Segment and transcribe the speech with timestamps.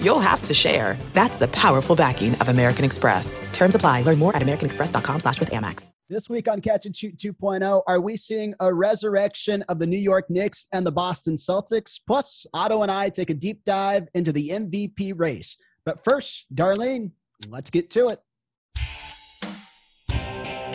[0.00, 0.96] you'll have to share.
[1.12, 3.38] That's the powerful backing of American Express.
[3.52, 4.02] Terms apply.
[4.02, 5.90] Learn more at americanexpress.com slash with Amex.
[6.08, 9.98] This week on Catch and Shoot 2.0, are we seeing a resurrection of the New
[9.98, 11.98] York Knicks and the Boston Celtics?
[12.06, 15.56] Plus, Otto and I take a deep dive into the MVP race.
[15.84, 17.10] But first, Darlene,
[17.48, 18.20] let's get to it.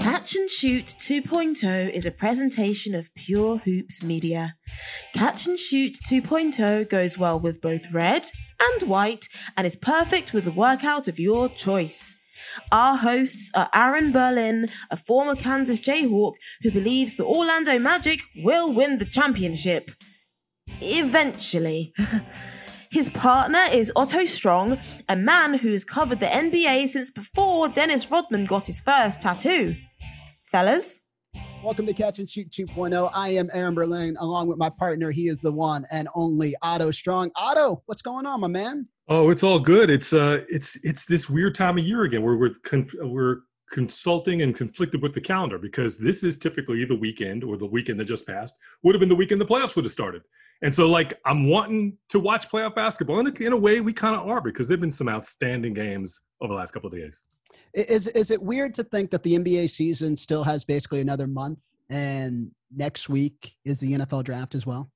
[0.02, 4.56] Catch and Shoot 2.0 is a presentation of Pure Hoops Media.
[5.14, 8.28] Catch and Shoot 2.0 goes well with both red
[8.62, 12.16] and white and is perfect with the workout of your choice.
[12.72, 18.74] Our hosts are Aaron Berlin, a former Kansas Jayhawk who believes the Orlando Magic will
[18.74, 19.92] win the championship.
[20.82, 21.94] Eventually.
[22.92, 28.46] His partner is Otto Strong, a man who's covered the NBA since before Dennis Rodman
[28.46, 29.78] got his first tattoo.
[30.52, 31.01] Fellas?
[31.64, 33.12] Welcome to Catch and Shoot 2.0.
[33.14, 35.12] I am Aaron Berlin, along with my partner.
[35.12, 37.30] He is the one and only Otto Strong.
[37.36, 38.88] Otto, what's going on, my man?
[39.08, 39.92] Oh, it's all good.
[39.92, 44.42] It's uh, it's it's this weird time of year again where we're conf- we're consulting
[44.42, 48.06] and conflicted with the calendar because this is typically the weekend or the weekend that
[48.06, 50.24] just passed would have been the weekend the playoffs would have started.
[50.64, 54.16] And so, like, I'm wanting to watch playoff basketball, and in a way, we kind
[54.16, 57.24] of are because there've been some outstanding games over the last couple of days.
[57.74, 61.66] Is is it weird to think that the NBA season still has basically another month,
[61.90, 64.92] and next week is the NFL draft as well?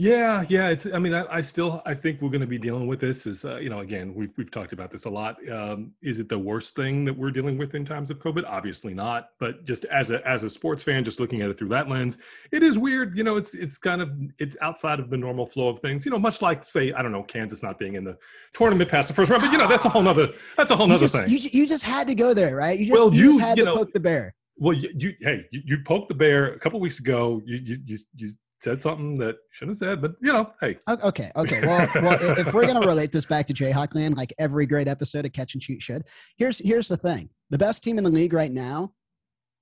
[0.00, 0.68] Yeah, yeah.
[0.68, 0.86] It's.
[0.86, 1.82] I mean, I, I still.
[1.84, 3.26] I think we're going to be dealing with this.
[3.26, 5.36] Is uh, you know, again, we've we've talked about this a lot.
[5.50, 8.44] Um, is it the worst thing that we're dealing with in times of COVID?
[8.46, 9.30] Obviously not.
[9.40, 12.18] But just as a as a sports fan, just looking at it through that lens,
[12.52, 13.16] it is weird.
[13.16, 16.04] You know, it's it's kind of it's outside of the normal flow of things.
[16.04, 18.16] You know, much like say, I don't know, Kansas not being in the
[18.52, 19.42] tournament past the first round.
[19.42, 21.28] But you know, that's a whole nother that's a whole nother thing.
[21.28, 22.78] You, you just had to go there, right?
[22.78, 24.32] You just, well, you, you just had you to know, poke the bear.
[24.58, 27.42] Well, you, you hey, you, you poked the bear a couple weeks ago.
[27.44, 30.76] You you you, you said something that shouldn't have said, but you know, hey.
[30.88, 31.66] Okay, okay.
[31.66, 35.24] Well, well, if we're gonna relate this back to Jayhawk Land, like every great episode
[35.24, 36.04] of Catch and Shoot should,
[36.36, 38.92] here's here's the thing: the best team in the league right now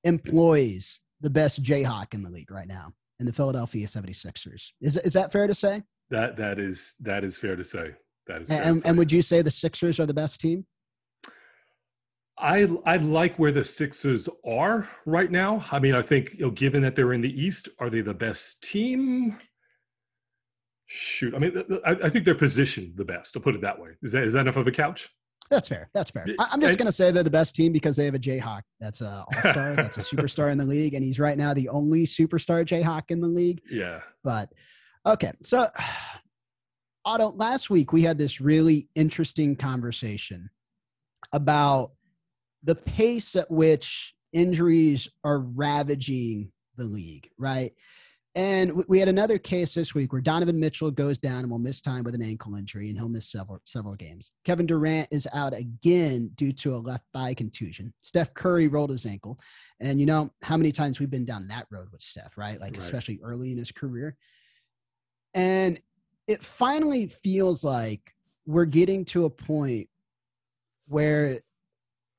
[0.04, 4.70] employs the best Jayhawk in the league right now, in the Philadelphia 76ers.
[4.80, 5.82] Is is that fair to say?
[6.10, 7.92] That that is that is fair to say.
[8.26, 8.50] That is.
[8.50, 10.66] And, and would you say the Sixers are the best team?
[12.38, 15.64] I I like where the Sixers are right now.
[15.72, 18.14] I mean, I think you know, given that they're in the East, are they the
[18.14, 19.38] best team?
[20.88, 23.32] Shoot, I mean, I, I think they're positioned the best.
[23.32, 25.08] To put it that way, is that is that enough of a couch?
[25.50, 25.88] That's fair.
[25.94, 26.26] That's fair.
[26.38, 28.62] I, am just going to say they're the best team because they have a Jayhawk.
[28.80, 29.74] That's a all star.
[29.76, 33.20] that's a superstar in the league, and he's right now the only superstar Jayhawk in
[33.20, 33.62] the league.
[33.70, 34.00] Yeah.
[34.24, 34.52] But
[35.06, 35.68] okay, so
[37.04, 40.50] Otto, last week we had this really interesting conversation
[41.32, 41.92] about
[42.66, 47.72] the pace at which injuries are ravaging the league, right?
[48.34, 51.80] And we had another case this week where Donovan Mitchell goes down and will miss
[51.80, 54.30] time with an ankle injury, and he'll miss several several games.
[54.44, 57.94] Kevin Durant is out again due to a left thigh contusion.
[58.02, 59.38] Steph Curry rolled his ankle,
[59.80, 62.60] and you know how many times we've been down that road with Steph, right?
[62.60, 62.82] Like right.
[62.82, 64.18] especially early in his career.
[65.32, 65.80] And
[66.26, 69.88] it finally feels like we're getting to a point
[70.88, 71.40] where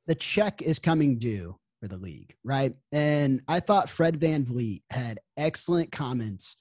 [0.07, 2.73] the check is coming due for the league, right?
[2.91, 6.57] And I thought Fred VanVleet had excellent comments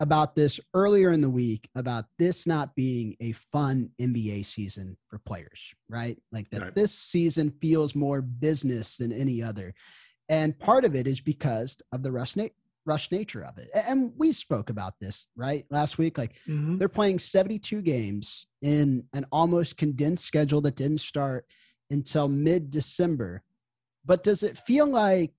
[0.00, 5.18] about this earlier in the week about this not being a fun NBA season for
[5.20, 6.18] players, right?
[6.32, 6.74] Like that right.
[6.74, 9.74] this season feels more business than any other.
[10.28, 12.48] And part of it is because of the rush, na-
[12.84, 13.70] rush nature of it.
[13.74, 15.64] And we spoke about this, right?
[15.70, 16.18] Last week.
[16.18, 16.76] Like mm-hmm.
[16.76, 21.46] they're playing 72 games in an almost condensed schedule that didn't start
[21.90, 23.42] until mid December.
[24.04, 25.34] But does it feel like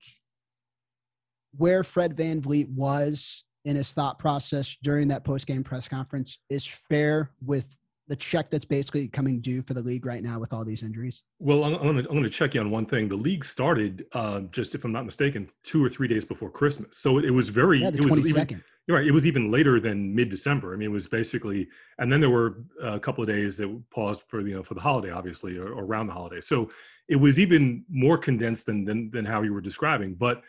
[1.55, 6.65] where Fred VanVleet was in his thought process during that post game press conference is
[6.65, 7.75] fair with
[8.07, 11.23] the check that's basically coming due for the league right now with all these injuries?
[11.39, 13.09] Well, I'm, I'm going to check you on one thing.
[13.09, 16.97] The league started, uh, just if I'm not mistaken, two or three days before Christmas.
[16.97, 18.09] So it, it was very, yeah, the it 22nd.
[18.09, 19.05] was even, you're right.
[19.05, 20.73] It was even later than mid-December.
[20.73, 21.67] I mean, it was basically,
[21.99, 24.81] and then there were a couple of days that paused for you know for the
[24.81, 26.39] holiday, obviously, or, or around the holiday.
[26.39, 26.69] So
[27.09, 30.15] it was even more condensed than than, than how you were describing.
[30.15, 30.41] But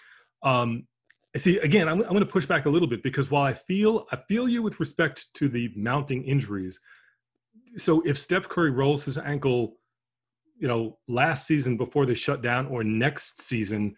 [0.45, 0.87] um,
[1.37, 4.07] see, again, I'm, I'm going to push back a little bit because while I feel
[4.13, 6.81] I feel you with respect to the mounting injuries.
[7.77, 9.77] So if Steph Curry rolls his ankle,
[10.59, 13.95] you know, last season before they shut down, or next season,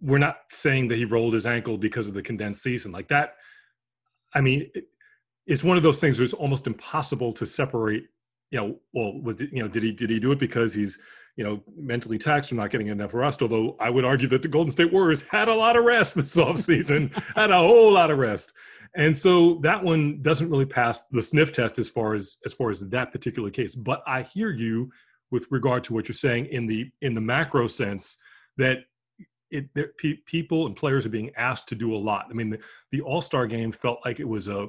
[0.00, 3.36] we're not saying that he rolled his ankle because of the condensed season like that.
[4.34, 4.70] I mean,
[5.46, 8.04] it's one of those things where it's almost impossible to separate.
[8.50, 10.98] You know, well, was you know, did he did he do it because he's
[11.36, 13.42] you know mentally taxed from not getting enough rest?
[13.42, 16.36] Although I would argue that the Golden State Warriors had a lot of rest this
[16.36, 18.52] offseason, had a whole lot of rest,
[18.96, 22.70] and so that one doesn't really pass the sniff test as far as as far
[22.70, 23.74] as that particular case.
[23.74, 24.90] But I hear you
[25.30, 28.16] with regard to what you're saying in the in the macro sense
[28.56, 28.78] that
[29.50, 32.26] it there, pe- people and players are being asked to do a lot.
[32.30, 32.58] I mean, the,
[32.92, 34.68] the All Star game felt like it was a,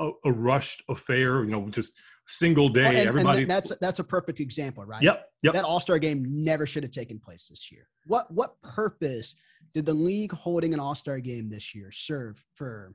[0.00, 1.44] a, a rushed affair.
[1.44, 1.92] You know, just
[2.26, 2.82] single day.
[2.82, 3.42] Well, and, Everybody.
[3.42, 5.02] and that's that's a perfect example, right?
[5.02, 5.26] yep.
[5.42, 5.54] Yep.
[5.54, 7.88] That All Star game never should have taken place this year.
[8.06, 9.34] What what purpose
[9.74, 12.94] did the league holding an All Star game this year serve for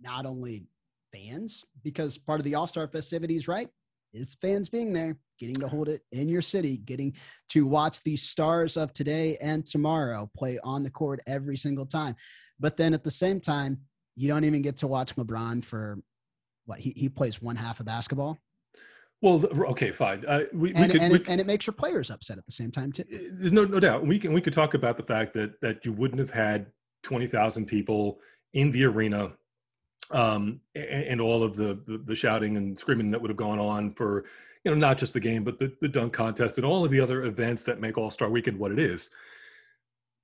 [0.00, 0.64] not only
[1.12, 3.68] fans, because part of the All Star festivities, right,
[4.12, 7.14] is fans being there, getting to hold it in your city, getting
[7.50, 12.16] to watch the stars of today and tomorrow play on the court every single time.
[12.58, 13.78] But then at the same time,
[14.16, 15.98] you don't even get to watch LeBron for
[16.66, 18.36] what he, he plays one half of basketball.
[19.22, 20.24] well, okay, fine.
[20.26, 22.46] Uh, we, we And, could, and, we it, and it makes your players upset at
[22.46, 23.04] the same time too.
[23.08, 24.04] There's no no doubt.
[24.06, 26.66] We can we could talk about the fact that that you wouldn't have had
[27.02, 28.18] twenty thousand people
[28.54, 29.32] in the arena,
[30.10, 33.58] um, and, and all of the, the the shouting and screaming that would have gone
[33.58, 34.24] on for
[34.64, 37.00] you know not just the game but the, the dunk contest and all of the
[37.00, 39.10] other events that make All Star Weekend what it is.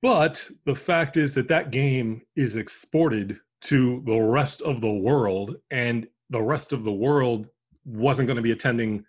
[0.03, 5.57] But the fact is that that game is exported to the rest of the world,
[5.71, 7.49] and the rest of the world
[7.87, 9.05] wasn't going to be attending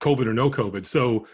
[0.00, 0.86] COVID or no COVID.
[0.86, 1.26] So,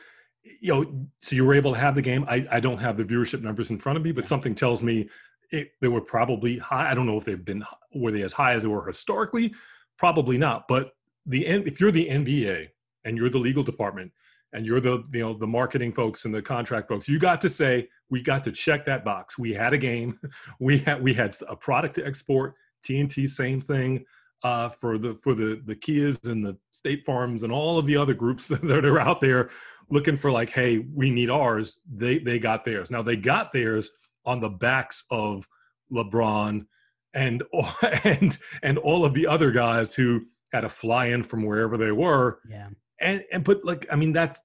[0.42, 2.24] you know, so you were able to have the game.
[2.28, 5.08] I, I don't have the viewership numbers in front of me, but something tells me
[5.50, 6.90] it, they were probably high.
[6.90, 7.64] I don't know if they've been
[7.94, 9.54] were they as high as they were historically.
[9.98, 10.68] Probably not.
[10.68, 10.92] But
[11.26, 12.68] the if you're the NBA
[13.04, 14.12] and you're the legal department
[14.52, 17.50] and you're the you know the marketing folks and the contract folks, you got to
[17.50, 19.38] say we got to check that box.
[19.38, 20.18] We had a game.
[20.60, 22.54] We had we had a product to export.
[22.84, 24.04] TNT, same thing
[24.42, 27.96] uh, for the for the the Kias and the State Farms and all of the
[27.96, 29.50] other groups that are out there
[29.90, 31.80] looking for like, hey, we need ours.
[31.90, 32.90] They they got theirs.
[32.90, 33.90] Now they got theirs
[34.28, 35.48] on the backs of
[35.90, 36.66] LeBron
[37.14, 37.42] and
[38.04, 41.92] and and all of the other guys who had to fly in from wherever they
[41.92, 42.40] were.
[42.48, 42.68] Yeah.
[43.00, 44.42] And and but like I mean that's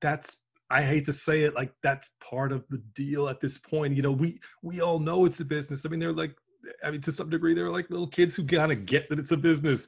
[0.00, 0.38] that's
[0.70, 3.94] I hate to say it like that's part of the deal at this point.
[3.94, 5.84] You know, we we all know it's a business.
[5.84, 6.34] I mean, they're like
[6.82, 9.32] I mean, to some degree, they're like little kids who kind of get that it's
[9.32, 9.86] a business.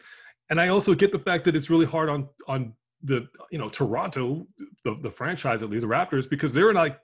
[0.50, 3.69] And I also get the fact that it's really hard on on the you know
[3.69, 4.46] Toronto,
[4.84, 6.98] the, the franchise at least, the Raptors, because they're like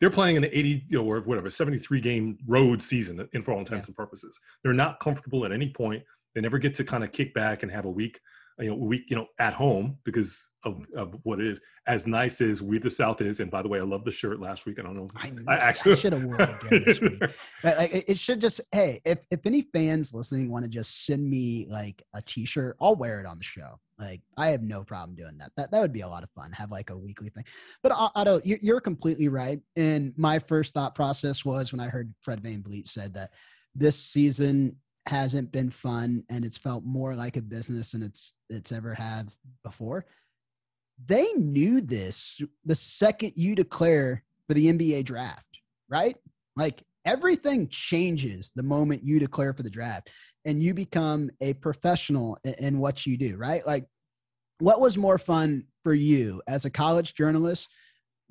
[0.00, 3.58] they're playing an 80 you know or whatever 73 game road season in for all
[3.60, 3.90] intents Yeah.
[3.90, 4.38] and purposes.
[4.62, 6.02] They're not comfortable at any point.
[6.34, 8.20] They never get to kind of kick back and have a week
[8.58, 11.60] you know week you know at home because of of what it is.
[11.86, 14.40] As nice as we the South is, and by the way, I love the shirt
[14.40, 14.78] last week.
[14.80, 15.08] I don't know.
[15.14, 17.22] I, I I actually- should have worn it again this week.
[17.62, 21.04] But like, it it should just hey, if if any fans listening want to just
[21.06, 23.78] send me like a T-shirt, I'll wear it on the show.
[23.98, 25.52] Like I have no problem doing that.
[25.56, 26.52] That that would be a lot of fun.
[26.52, 27.44] Have like a weekly thing.
[27.82, 29.60] But Otto, you- you're completely right.
[29.76, 33.30] And my first thought process was when I heard Fred VanVleet said that
[33.74, 34.76] this season
[35.06, 39.34] hasn't been fun and it's felt more like a business than it's it's ever have
[39.64, 40.04] before.
[41.06, 46.16] They knew this the second you declare for the NBA draft, right?
[46.56, 50.10] Like everything changes the moment you declare for the draft
[50.44, 53.64] and you become a professional in, in what you do, right?
[53.66, 53.84] Like
[54.58, 57.68] what was more fun for you as a college journalist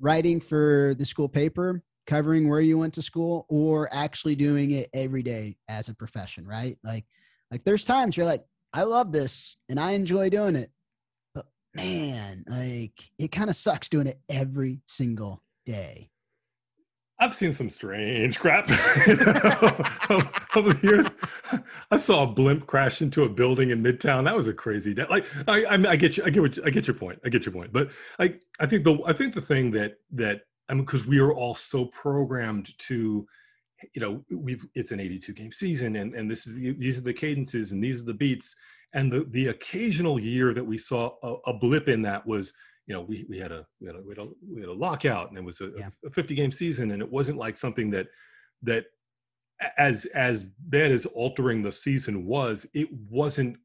[0.00, 4.90] writing for the school paper, covering where you went to school or actually doing it
[4.92, 6.76] every day as a profession, right?
[6.84, 7.04] Like
[7.50, 10.70] like there's times you're like I love this and I enjoy doing it.
[11.34, 16.10] But man, like it kind of sucks doing it every single day.
[17.18, 18.68] I've seen some strange crap
[20.54, 21.06] over the years.
[21.90, 24.24] I saw a blimp crash into a building in Midtown.
[24.24, 25.06] That was a crazy day.
[25.08, 26.24] Like I, I, I get you.
[26.24, 27.18] I get what you, I get your point.
[27.24, 27.72] I get your point.
[27.72, 31.18] But I, I think the I think the thing that that I mean because we
[31.18, 33.26] are all so programmed to,
[33.94, 37.14] you know, we've it's an 82 game season and and this is these are the
[37.14, 38.54] cadences and these are the beats
[38.92, 42.52] and the the occasional year that we saw a, a blip in that was
[42.86, 44.72] you know, we, we had a we had a, we had a, we had a
[44.72, 45.88] lockout, and it was a, Yeah.
[46.04, 48.06] a 50 game season, and it wasn't like something that
[48.62, 48.86] that
[49.78, 53.56] as as bad as altering the season was, it wasn't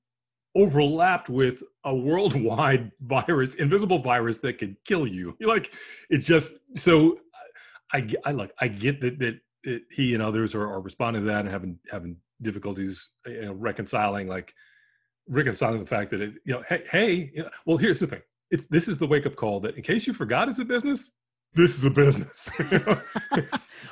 [0.56, 5.38] overlapped with a worldwide virus, invisible virus that could kill you.
[5.42, 5.74] Like
[6.10, 7.20] it just so
[7.94, 11.28] I I like I get that that, that he and others are, are responding to
[11.28, 14.54] that and having having difficulties you know, reconciling like
[15.28, 18.22] reconciling the fact that it you know hey hey you know, well here's the thing
[18.52, 21.12] it's this is the wake up call that in case you forgot it's a business
[21.54, 23.02] this is a business know?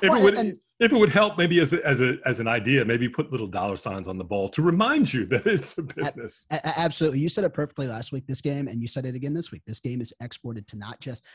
[0.04, 2.86] Well, Everyone- and, if it would help, maybe as a, as a as an idea,
[2.86, 6.46] maybe put little dollar signs on the ball to remind you that it's a business.
[6.52, 8.26] A- a- absolutely, you said it perfectly last week.
[8.28, 9.62] This game, and you said it again this week.
[9.68, 11.26] This game is exported to not just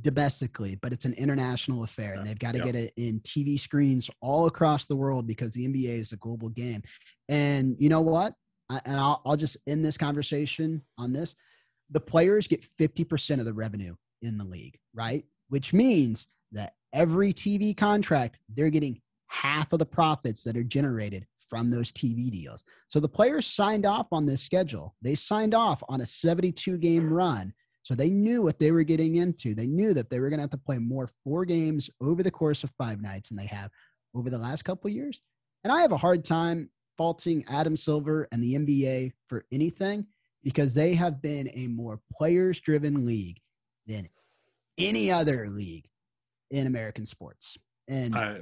[0.00, 2.64] domestically, but it's an international affair, and uh, they've got to Yeah.
[2.64, 6.48] get it in TV screens all across the world because the NBA is a global
[6.48, 6.82] game.
[7.28, 8.32] And you know what?
[8.70, 11.34] I, and I'll, I'll just end this conversation on this.
[11.90, 15.24] The players get fifty percent of the revenue in the league, right?
[15.48, 21.26] Which means that every TV contract, they're getting half of the profits that are generated
[21.48, 22.64] from those TV deals.
[22.88, 24.94] So the players signed off on this schedule.
[25.02, 27.52] They signed off on a 72 game run.
[27.82, 29.54] So they knew what they were getting into.
[29.54, 32.30] They knew that they were going to have to play more four games over the
[32.30, 33.70] course of five nights than they have
[34.14, 35.20] over the last couple years.
[35.64, 40.06] And I have a hard time faulting Adam Silver and the NBA for anything
[40.44, 43.40] because they have been a more players driven league
[43.86, 44.08] than
[44.78, 45.88] any other league
[46.50, 47.56] in American sports.
[47.88, 48.40] And I,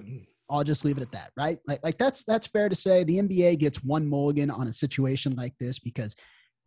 [0.50, 1.58] I'll just leave it at that, right?
[1.66, 3.04] Like, like that's that's fair to say.
[3.04, 6.14] The NBA gets one mulligan on a situation like this because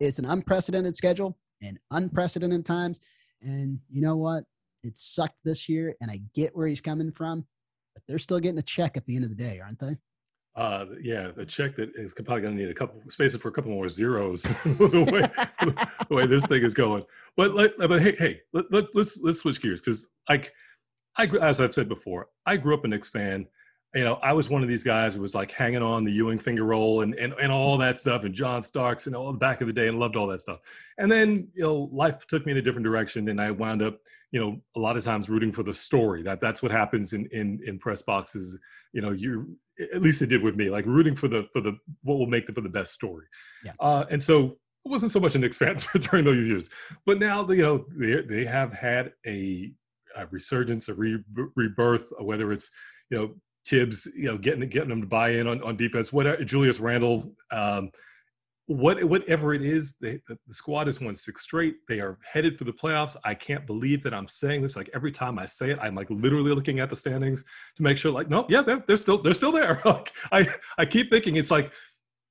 [0.00, 2.98] it's an unprecedented schedule and unprecedented times.
[3.42, 4.44] And you know what?
[4.82, 7.46] It sucked this year, and I get where he's coming from,
[7.94, 9.96] but they're still getting a check at the end of the day, aren't they?
[10.56, 13.52] Uh, yeah, the check that is probably going to need a couple spaces for a
[13.52, 15.76] couple more zeros the way
[16.08, 17.04] the way this thing is going.
[17.36, 20.54] But let, but hey, hey, let, let, let's let's switch gears because like
[21.18, 23.46] I as I've said before, I grew up a Knicks fan.
[23.94, 26.38] You know, I was one of these guys who was like hanging on the Ewing
[26.38, 29.62] finger roll and, and, and all that stuff and John Starks and all the back
[29.62, 30.58] of the day and loved all that stuff.
[30.98, 33.98] And then, you know, life took me in a different direction and I wound up,
[34.32, 36.22] you know, a lot of times rooting for the story.
[36.22, 38.58] That that's what happens in in, in press boxes.
[38.92, 41.76] You know, you at least it did with me, like rooting for the for the
[42.02, 43.26] what will make the for the best story.
[43.64, 43.72] Yeah.
[43.80, 44.56] Uh, and so
[44.86, 46.70] I wasn't so much a Knicks fan during those years,
[47.04, 49.72] but now you know they they have had a,
[50.16, 51.22] a resurgence, a re,
[51.54, 52.70] rebirth, whether it's
[53.10, 56.44] you know Tibbs, you know getting getting them to buy in on, on defense, whatever
[56.44, 57.32] Julius Randle.
[57.50, 57.90] Um,
[58.66, 61.76] what whatever it is, they, the, the squad has won six straight.
[61.88, 63.16] They are headed for the playoffs.
[63.24, 64.76] I can't believe that I'm saying this.
[64.76, 67.44] Like every time I say it, I'm like literally looking at the standings
[67.76, 68.10] to make sure.
[68.10, 69.80] Like, no, yeah, they're, they're still they're still there.
[69.84, 70.46] like I
[70.78, 71.70] I keep thinking it's like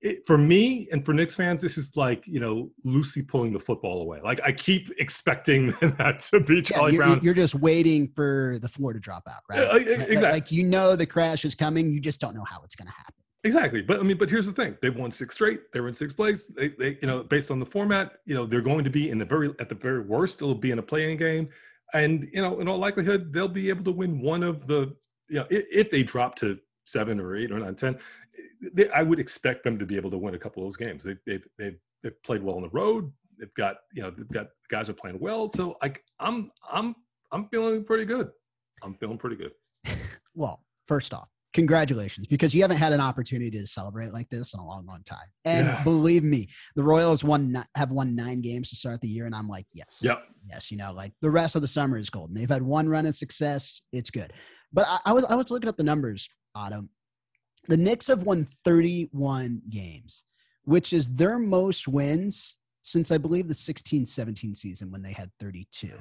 [0.01, 3.59] it, for me and for Knicks fans, this is like you know Lucy pulling the
[3.59, 4.19] football away.
[4.21, 7.19] Like I keep expecting that to be Yeah, Charlie you're, Brown.
[7.23, 9.59] you're just waiting for the floor to drop out, right?
[9.69, 10.29] Uh, Like- exactly.
[10.31, 12.93] Like you know the crash is coming, you just don't know how it's going to
[12.93, 13.13] happen.
[13.45, 15.71] Exactly, but I mean, but here's the thing: they've won six straight.
[15.71, 16.47] They're in sixth place.
[16.47, 19.19] They, they, you know, based on the format, you know, they're going to be in
[19.19, 21.49] the very, at the very worst, it'll be in a play-in game,
[21.93, 24.95] and you know, in all likelihood, they'll be able to win one of the,
[25.29, 27.99] you know, if, if they drop to seven or eight or nine, ten,
[28.73, 31.03] they, I would expect them to be able to win a couple of those games.
[31.03, 33.11] They, they've, they've, they've played well on the road.
[33.37, 35.47] They've got, you know, they've got guys are playing well.
[35.47, 36.95] So like, I'm, I'm,
[37.31, 38.31] I'm feeling pretty good.
[38.81, 39.51] I'm feeling pretty good.
[40.37, 44.59] Well, first off, congratulations because you haven't had an opportunity to celebrate like this in
[44.59, 45.27] a long, long time.
[45.45, 45.83] And Yeah.
[45.83, 49.47] believe me, the Royals won have won nine games to start the year, and I'm
[49.47, 50.21] like, yes, Yep.
[50.49, 50.69] yes.
[50.69, 52.35] You know, like the rest of the summer is golden.
[52.35, 53.81] They've had one run of success.
[53.93, 54.33] It's good.
[54.73, 56.89] But I, I was I was looking at the numbers, Autumn.
[57.67, 60.25] The Knicks have won 31 games,
[60.65, 65.93] which is their most wins since I believe the 16-17 season when they had 32.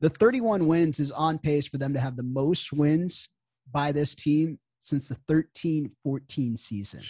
[0.00, 3.28] The 31 wins is on pace for them to have the most wins
[3.72, 7.00] by this team since the 13 14 season.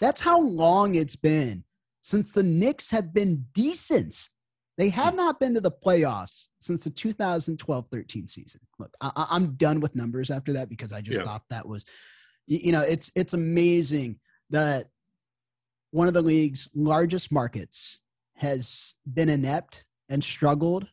[0.00, 1.64] That's how long it's been
[2.00, 4.30] since the Knicks have been decent.
[4.78, 8.60] They have not been to the playoffs since the 2012 13 season.
[8.78, 11.24] Look, I, I'm done with numbers after that because I just Yeah.
[11.24, 11.84] thought that was,
[12.46, 14.20] you, you know, it's it's amazing
[14.50, 14.86] that
[15.90, 17.98] one of the league's largest markets
[18.36, 20.86] has been inept and struggled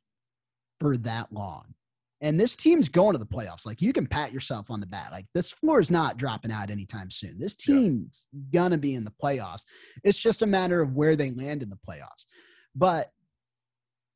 [0.80, 1.76] for that long.
[2.22, 3.66] And this team's going to the playoffs.
[3.66, 5.12] Like you can pat yourself on the back.
[5.12, 7.38] Like this floor is not dropping out anytime soon.
[7.38, 7.76] This Yeah.
[7.76, 9.64] team's gonna be in the playoffs.
[10.04, 12.26] It's just a matter of where they land in the playoffs.
[12.74, 13.12] But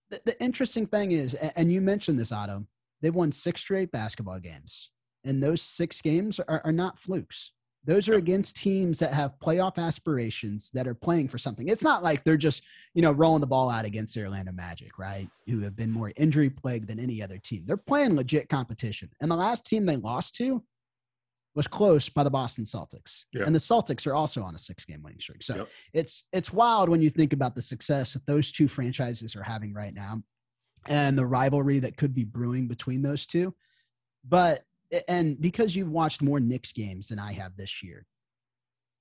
[0.09, 2.65] the, the interesting thing is, and you mentioned this, Otto,
[3.01, 4.91] they've won six straight basketball games.
[5.25, 7.51] And those six games are, are not flukes.
[7.85, 11.69] Those are against teams that have playoff aspirations that are playing for something.
[11.69, 14.99] It's not like they're just, you know, rolling the ball out against the Orlando Magic,
[14.99, 15.29] right?
[15.47, 17.63] Who have been more injury plagued than any other team.
[17.65, 19.09] They're playing legit competition.
[19.21, 20.61] And the last team they lost to
[21.55, 23.23] was close by the Boston Celtics.
[23.33, 23.43] Yeah.
[23.45, 25.41] And the Celtics are also on a six game winning streak.
[25.41, 25.69] So Yep.
[25.93, 29.73] it's it's wild when you think about the success that those two franchises are having
[29.73, 30.21] right now
[30.87, 33.55] and the rivalry that could be brewing between those two.
[34.27, 34.61] But
[35.07, 38.05] and because you've watched more Knicks games than I have this year,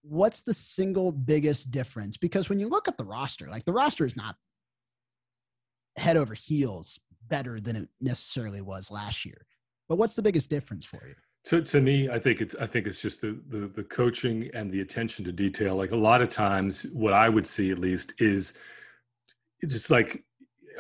[0.03, 2.17] what's the single biggest difference?
[2.17, 4.37] Because when you look at the roster, like the roster is not
[5.97, 9.47] head over heels better than it necessarily was last year.
[9.89, 11.15] But what's the biggest difference for you?
[11.45, 14.71] To to me, I think it's I think it's just the, the the coaching and
[14.71, 15.77] the attention to detail.
[15.77, 18.59] Like a lot of times, what I would see at least is
[19.67, 20.25] just like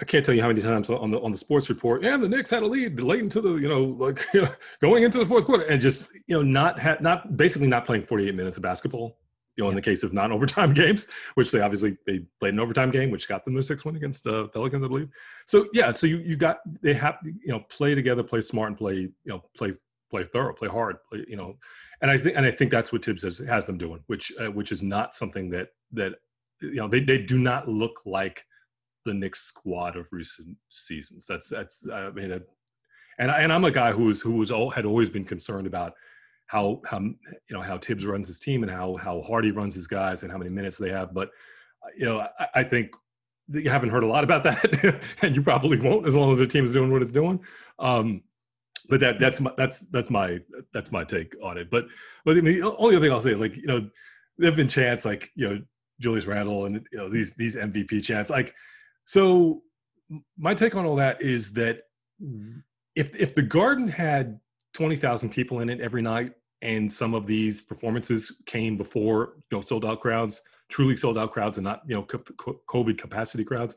[0.00, 2.28] I can't tell you how many times on the on the sports report, and the
[2.28, 5.26] Knicks had a lead late into the you know like you know, going into the
[5.26, 8.62] fourth quarter, and just you know not ha- not basically not playing 48 minutes of
[8.62, 9.18] basketball.
[9.56, 12.92] You know, in the case of non-overtime games, which they obviously they played an overtime
[12.92, 15.08] game, which got them their six win against uh, Pelicans, I believe.
[15.46, 18.78] So yeah, so you you got they have you know play together, play smart, and
[18.78, 19.72] play you know play
[20.10, 21.56] play thorough, play hard, play, you know.
[22.02, 24.50] And I think and I think that's what Tibbs has, has them doing, which uh,
[24.52, 26.12] which is not something that that
[26.60, 28.44] you know they they do not look like
[29.08, 31.26] the Knicks squad of recent seasons.
[31.26, 32.38] That's that's I mean, uh,
[33.18, 35.66] and I, and I'm a guy who was who was all, had always been concerned
[35.66, 35.94] about
[36.46, 37.16] how how you
[37.50, 40.32] know how Tibbs runs his team and how how hard he runs his guys and
[40.32, 41.12] how many minutes they have.
[41.12, 41.30] But
[41.96, 42.94] you know, I, I think
[43.48, 46.46] you haven't heard a lot about that, and you probably won't as long as the
[46.46, 47.40] team is doing what it's doing.
[47.78, 48.22] Um,
[48.88, 50.38] but that that's my that's that's my
[50.72, 51.70] that's my take on it.
[51.70, 51.86] But
[52.24, 53.88] but I mean, the only other thing I'll say, like you know,
[54.38, 55.62] there've been chants like you know
[56.00, 58.54] Julius Randle and you know these these MVP chants, like
[59.08, 59.62] so
[60.36, 61.84] my take on all that is that
[62.94, 64.38] if if the Garden had
[64.74, 69.56] twenty thousand people in it every night, and some of these performances came before you
[69.56, 73.76] know sold out crowds, truly sold out crowds, and not you know COVID capacity crowds,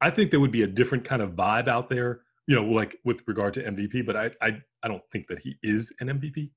[0.00, 2.22] I think there would be a different kind of vibe out there.
[2.46, 5.58] You know, like with regard to MVP, but I I, I don't think that he
[5.62, 6.52] is an MVP.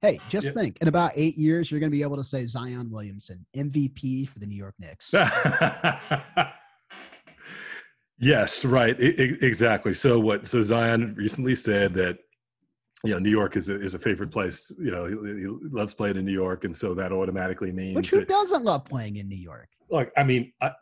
[0.00, 0.52] Hey, just yeah.
[0.52, 4.26] think in about eight years, you're going to be able to say Zion Williamson, MVP
[4.26, 5.12] for the New York Knicks.
[8.20, 9.94] Yes, right, I- exactly.
[9.94, 10.46] So what?
[10.46, 12.18] So Zion recently said that
[13.02, 14.70] you know New York is a, is a favorite place.
[14.78, 17.96] You know, he, he loves playing in New York, and so that automatically means.
[17.96, 19.70] Which who that, doesn't love playing in New York?
[19.88, 20.72] Like, I mean, I,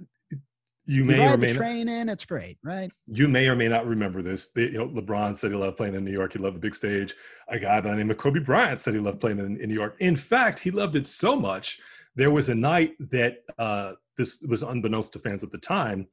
[0.85, 2.09] you, may or may the train not, in.
[2.09, 2.90] It's great, right?
[3.07, 4.50] You may or may not remember this.
[4.57, 6.33] You know, LeBron said he loved playing in New York.
[6.33, 7.14] He loved the big stage.
[7.49, 9.75] A guy by the name of Kobe Bryant said he loved playing in, in New
[9.75, 9.95] York.
[10.00, 11.78] In fact, he loved it so much.
[12.16, 16.09] There was a night that uh, this was unbeknownst to fans at the time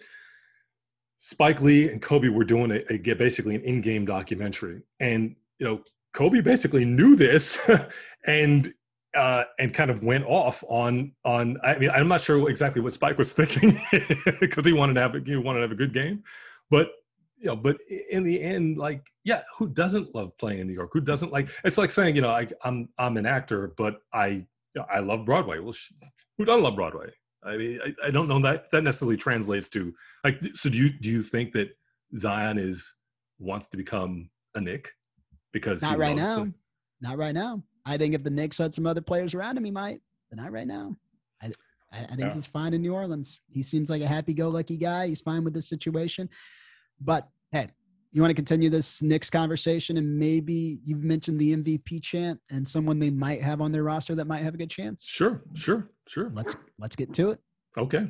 [1.17, 5.81] Spike Lee and Kobe were doing a, a basically an in-game documentary, and you know
[6.13, 7.59] Kobe basically knew this,
[8.25, 8.73] and
[9.15, 11.57] uh, and kind of went off on on.
[11.63, 13.79] I mean, I'm not sure exactly what Spike was thinking
[14.39, 16.23] because he wanted to have a, he wanted to have a good game,
[16.69, 16.91] but
[17.37, 17.77] you know, but
[18.09, 20.89] in the end, like, yeah, who doesn't love playing in New York?
[20.93, 21.49] Who doesn't like?
[21.63, 24.99] It's like saying, you know, I, I'm I'm an actor, but I you know, I
[24.99, 25.59] love Broadway.
[25.59, 25.73] Well,
[26.37, 27.11] who doesn't love Broadway?
[27.45, 30.39] I mean, I, I don't know that that necessarily translates to like.
[30.53, 31.69] So do you do you think that
[32.17, 32.93] Zion is
[33.39, 34.91] wants to become a Knick
[35.53, 36.47] because not right now,
[37.01, 37.61] not right now.
[37.85, 40.51] I think if the Knicks had some other players around him, he might, but not
[40.51, 40.95] right now.
[41.41, 41.51] I
[41.91, 42.33] I, I think yeah.
[42.33, 43.39] he's fine in New Orleans.
[43.49, 45.07] He seems like a happy-go-lucky guy.
[45.07, 46.29] He's fine with this situation.
[46.99, 47.69] But hey,
[48.15, 52.65] you want to continue this Knicks conversation and maybe you've mentioned the MVP chant and
[52.65, 55.03] someone they might have on their roster that might have a good chance?
[55.03, 56.31] Sure, sure, sure.
[56.33, 57.41] Let's let's get to it.
[57.77, 58.09] Okay.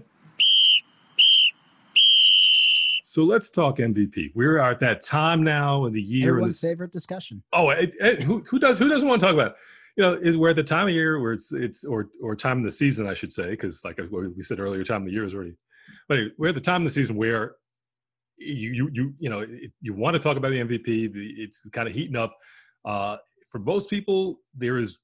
[3.03, 4.33] So let's talk MVP.
[4.35, 6.29] We're at that time now in the year.
[6.29, 7.41] Everyone's favorite discussion.
[7.51, 9.53] Oh, it, it, who, who does who doesn't want to talk about?
[9.53, 9.57] It?
[9.97, 12.59] You know, is we're at the time of year where it's it's or or time
[12.59, 15.23] of the season, I should say, because like we said earlier, time of the year
[15.23, 15.55] is already.
[16.07, 17.55] But anyway, we're at the time of the season where
[18.37, 19.45] you you you you know
[19.81, 21.11] you want to talk about the MVP.
[21.37, 22.37] It's kind of heating up.
[22.83, 23.17] Uh,
[23.47, 24.99] for most people, there is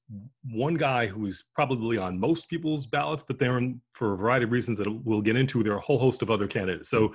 [0.50, 4.44] one guy who is probably on most people's ballots, but they're in, for a variety
[4.44, 5.62] of reasons that we'll get into.
[5.62, 6.90] There are a whole host of other candidates.
[6.90, 7.14] So,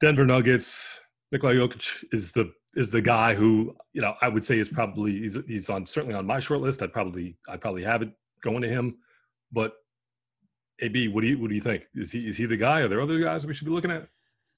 [0.00, 1.00] Denver Nuggets,
[1.32, 5.20] Nikola Jokic is the is the guy who you know I would say is probably
[5.20, 6.82] he's he's on certainly on my short list.
[6.82, 8.10] I'd probably I'd probably have it
[8.42, 8.98] going to him,
[9.52, 9.74] but
[10.80, 11.88] AB, what do you what do you think?
[11.94, 12.80] Is he is he the guy?
[12.80, 14.08] Are there other guys we should be looking at?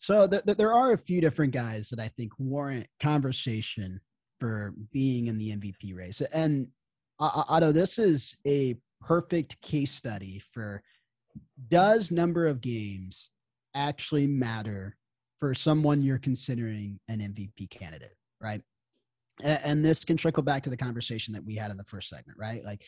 [0.01, 4.01] So th- th- there are a few different guys that I think warrant conversation
[4.41, 6.23] for being in the MVP race.
[6.35, 6.69] And
[7.21, 10.83] uh, Otto, this is a perfect case study for
[11.69, 13.31] does number of games
[13.75, 14.97] actually matter
[15.39, 18.63] for someone you're considering an MVP candidate, right?
[19.43, 22.39] And this can trickle back to the conversation that we had in the first segment,
[22.39, 22.65] right?
[22.65, 22.85] Like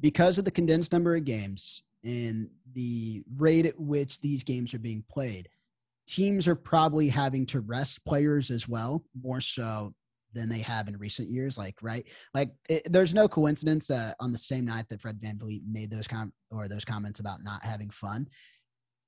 [0.00, 4.78] because of the condensed number of games and the rate at which these games are
[4.78, 5.48] being played,
[6.06, 9.92] teams are probably having to rest players as well, more so
[10.32, 11.58] than they have in recent years.
[11.58, 12.06] Like, right?
[12.34, 15.90] Like, it, there's no coincidence that on the same night that Fred Van VanVleet made
[15.90, 18.28] those com- or those comments about not having fun,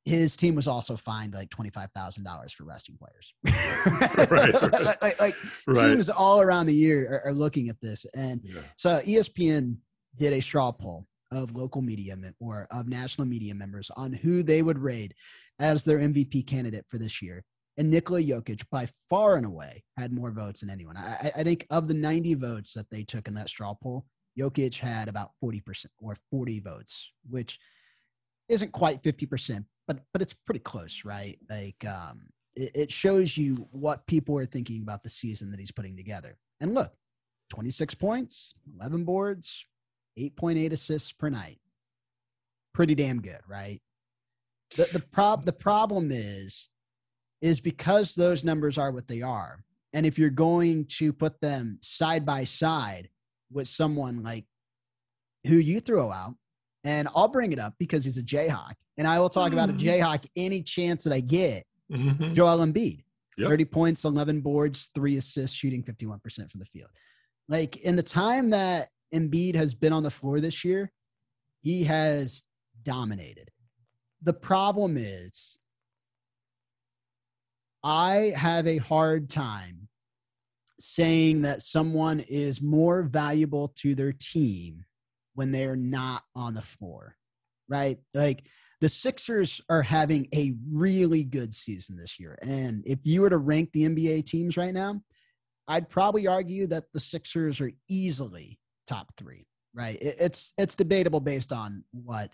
[0.04, 3.34] his team was also fined like twenty five thousand dollars for resting players.
[4.30, 5.02] right, right.
[5.02, 5.36] like, like
[5.68, 5.90] right.
[5.90, 8.60] teams all around the year are, are looking at this, and yeah.
[8.76, 9.76] so ESPN
[10.18, 14.62] did a straw poll of local media or of national media members on who they
[14.62, 15.14] would rate
[15.58, 17.42] as their MVP candidate for this year.
[17.78, 20.96] And Nikola Jokic, by far and away, had more votes than anyone.
[20.96, 24.04] I, I think of the 90 votes that they took in that straw poll,
[24.38, 27.58] Jokic had about 40% or 40 votes, which
[28.48, 31.38] isn't quite 50%, but but it's pretty close, right?
[31.48, 35.72] Like um, it, it shows you what people are thinking about the season that he's
[35.72, 36.36] putting together.
[36.60, 36.92] And look,
[37.50, 39.64] 26 points, 11 boards,
[40.18, 41.58] 8.8 assists per night.
[42.74, 43.80] Pretty damn good, right?
[44.76, 46.68] The the prob the problem is
[47.42, 49.64] is because those numbers are what they are.
[49.92, 53.10] And if you're going to put them side by side
[53.52, 54.46] with someone like
[55.46, 56.34] who you throw out,
[56.84, 59.54] and I'll bring it up because he's a Jayhawk, and I will talk mm-hmm.
[59.54, 59.86] about a mm-hmm.
[59.86, 61.64] Jayhawk any chance that I get.
[61.92, 62.32] Mm-hmm.
[62.32, 63.04] Joel Embiid,
[63.36, 63.48] yep.
[63.48, 66.88] 30 points, 11 boards, three assists, shooting 51% from the field.
[67.48, 70.92] Like in the time that Embiid has been on the floor this year,
[71.60, 72.42] he has
[72.82, 73.50] dominated.
[74.22, 75.58] The problem is,
[77.84, 79.88] I have a hard time
[80.78, 84.84] saying that someone is more valuable to their team
[85.34, 87.16] when they're not on the floor,
[87.68, 87.98] right?
[88.14, 88.44] Like
[88.80, 92.36] the Sixers are having a really good season this year.
[92.42, 95.00] And if you were to rank the NBA teams right now,
[95.68, 98.58] I'd probably argue that the Sixers are easily
[98.92, 99.98] top three, right?
[100.00, 102.30] It's it's debatable based on what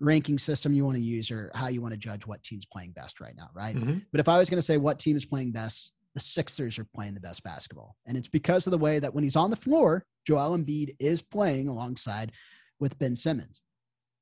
[0.00, 2.92] ranking system you want to use or how you want to judge what team's playing
[2.92, 3.76] best right now, right?
[3.76, 3.98] Mm-hmm.
[4.10, 6.86] But if I was going to say what team is playing best, the Sixers are
[6.94, 7.96] playing the best basketball.
[8.06, 11.22] And it's because of the way that when he's on the floor, Joel Embiid is
[11.22, 12.32] playing alongside
[12.80, 13.62] with Ben Simmons.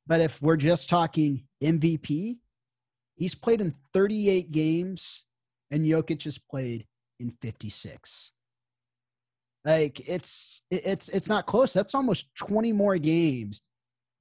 [0.07, 2.39] But if we're just talking MVP,
[3.15, 5.25] he's played in 38 games
[5.71, 6.87] and Jokic has played
[7.21, 8.33] in 56.
[9.69, 11.75] Like it's it's it's not close.
[11.75, 13.61] That's almost 20 more games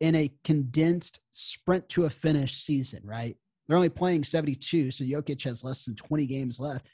[0.01, 3.37] in a condensed sprint to a finish season, right?
[3.67, 6.85] They're only playing 72, so Jokic has less than 20 games left.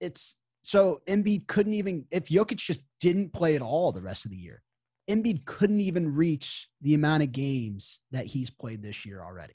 [0.00, 4.30] It's so Embiid couldn't even if Jokic just didn't play at all the rest of
[4.30, 4.62] the year.
[5.10, 9.54] Embiid couldn't even reach the amount of games that he's played this year already.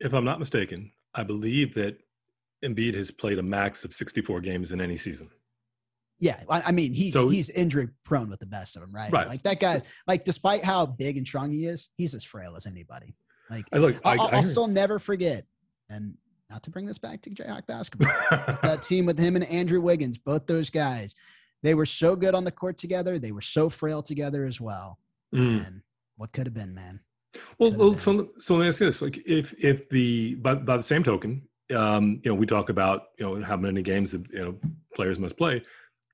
[0.00, 1.98] If I'm not mistaken, I believe that
[2.64, 5.28] Embiid has played a max of 64 games in any season.
[6.20, 9.12] Yeah, I, mean he's so, he's injury prone with the best of them, right?
[9.12, 9.28] Right.
[9.28, 12.56] Like that guy, so, like despite how big and strong he is, he's as frail
[12.56, 13.14] as anybody.
[13.50, 15.44] Like I look, I, will still never forget,
[15.88, 16.14] and
[16.50, 18.12] not to bring this back to Jayhawk basketball,
[18.62, 21.14] that team with him and Andrew Wiggins, both those guys,
[21.62, 23.18] they were so good on the court together.
[23.18, 24.98] They were so frail together as well.
[25.34, 25.66] Mm.
[25.66, 25.82] And
[26.16, 27.00] what could have been, man?
[27.58, 30.76] Well, well so, so let me ask you this: like, if if the by, by
[30.76, 31.42] the same token,
[31.74, 34.54] um, you know, we talk about you know how many games you know
[34.94, 35.62] players must play.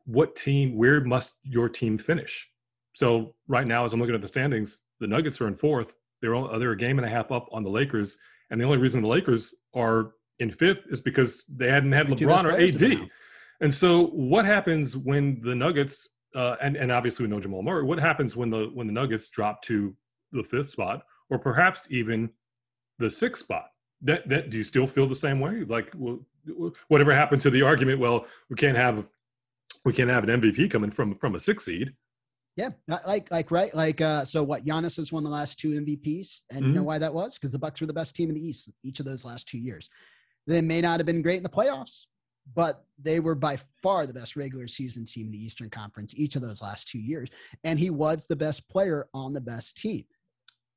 [0.06, 0.76] What team?
[0.76, 2.48] Where must your team finish?
[2.92, 5.96] So right now, as I'm looking at the standings, the Nuggets are in fourth.
[6.20, 8.16] They're all, they're a game and a half up on the Lakers,
[8.50, 12.44] and the only reason the Lakers are in fifth is because they hadn't had LeBron
[12.44, 13.10] or AD.
[13.60, 17.84] And so, what happens when the Nuggets uh, and and obviously we know Jamal Murray?
[17.84, 19.94] What happens when the when the Nuggets drop to
[20.32, 22.30] the fifth spot, or perhaps even
[22.98, 23.66] the sixth spot?
[24.02, 25.64] That that do you still feel the same way?
[25.64, 26.20] Like well,
[26.88, 28.00] whatever happened to the argument?
[28.00, 29.06] Well, we can't have
[29.84, 31.92] we can't have an MVP coming from from a six seed.
[32.56, 32.70] Yeah,
[33.06, 36.60] like like right, like uh so what Giannis has won the last two MVPs, and
[36.60, 36.68] mm-hmm.
[36.68, 36.86] you know mm-hmm.
[36.86, 37.34] why that was?
[37.34, 39.58] Because the Bucks were the best team in the East each of those last two
[39.58, 39.88] years.
[40.46, 42.04] They may not have been great in the playoffs,
[42.54, 46.36] but they were by far the best regular season team in the Eastern Conference each
[46.36, 47.30] of those last two years.
[47.64, 50.04] And he was the best player on the best team.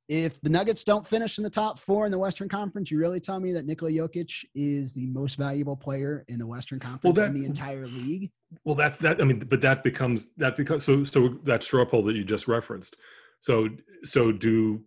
[0.09, 3.19] If the Nuggets don't finish in the top four in the Western Conference, you really
[3.19, 7.27] tell me that Nikola Jokic is the most valuable player in the Western Conference well,
[7.27, 8.31] that, in the entire league?
[8.63, 9.21] Well, that's that.
[9.21, 11.03] I mean, but that becomes that becomes so.
[11.03, 12.95] So that straw poll that you just referenced.
[13.39, 13.69] So
[14.03, 14.81] so do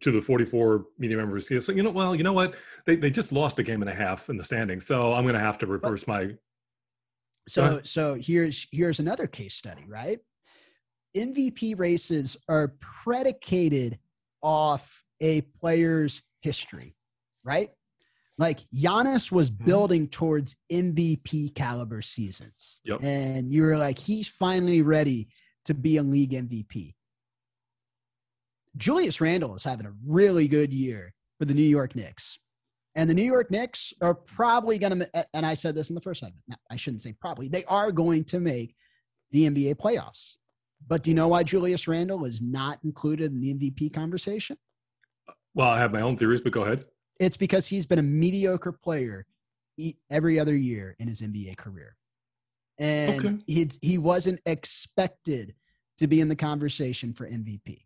[0.00, 1.48] to the 44 media members.
[1.64, 2.54] So, you know, well, you know what?
[2.86, 4.86] They, they just lost a game and a half in the standings.
[4.86, 6.30] So I'm going to have to reverse my.
[7.48, 10.18] So, so here's, here's another case study, right?
[11.16, 13.98] MVP races are predicated
[14.44, 16.94] off a player's history,
[17.42, 17.70] right?
[18.36, 19.64] Like Giannis was mm-hmm.
[19.64, 22.80] building towards MVP caliber seasons.
[22.84, 23.02] Yep.
[23.02, 25.28] And you were like, he's finally ready
[25.64, 26.94] to be a league MVP.
[28.76, 32.38] Julius Randle is having a really good year for the New York Knicks.
[32.96, 36.00] And the New York Knicks are probably going to, and I said this in the
[36.00, 38.74] first segment, I shouldn't say probably, they are going to make
[39.30, 40.36] the NBA playoffs.
[40.86, 44.56] But do you know why Julius Randle is not included in the MVP conversation?
[45.54, 46.84] Well, I have my own theories, but go ahead.
[47.20, 49.26] It's because he's been a mediocre player
[50.10, 51.96] every other year in his NBA career.
[52.78, 53.38] And okay.
[53.46, 55.54] he, he wasn't expected
[55.98, 57.84] to be in the conversation for MVP.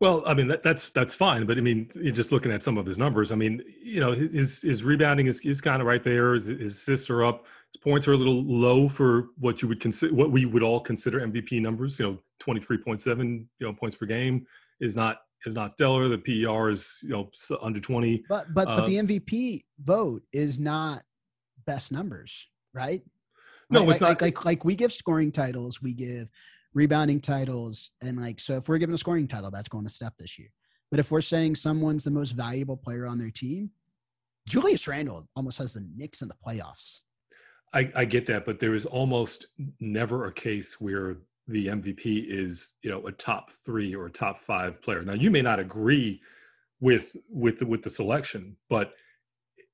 [0.00, 2.78] Well, I mean that, that's that's fine, but I mean, you're just looking at some
[2.78, 3.32] of his numbers.
[3.32, 6.32] I mean, you know, his his rebounding is, is kind of right there.
[6.34, 7.44] His, his assists are up.
[7.72, 10.80] His points are a little low for what you would consider what we would all
[10.80, 11.98] consider MVP numbers.
[11.98, 14.46] You know, twenty three point seven you know points per game
[14.80, 16.08] is not is not stellar.
[16.08, 17.30] The PER is you know
[17.62, 18.24] under twenty.
[18.28, 21.02] But but Uh, but the MVP vote is not
[21.64, 23.02] best numbers, right?
[23.70, 26.28] No, like, it's not- like, like like we give scoring titles, we give
[26.74, 30.16] rebounding titles, and like so if we're giving a scoring title, that's going to Steph
[30.18, 30.48] this year.
[30.90, 33.70] But if we're saying someone's the most valuable player on their team,
[34.48, 37.02] Julius Randle almost has the Knicks in the playoffs.
[37.72, 39.46] I, I get that, but there is almost
[39.78, 44.40] never a case where the MVP is, you know, a top three or a top
[44.40, 45.02] five player.
[45.02, 46.20] Now, you may not agree
[46.80, 48.94] with with the, with the selection, but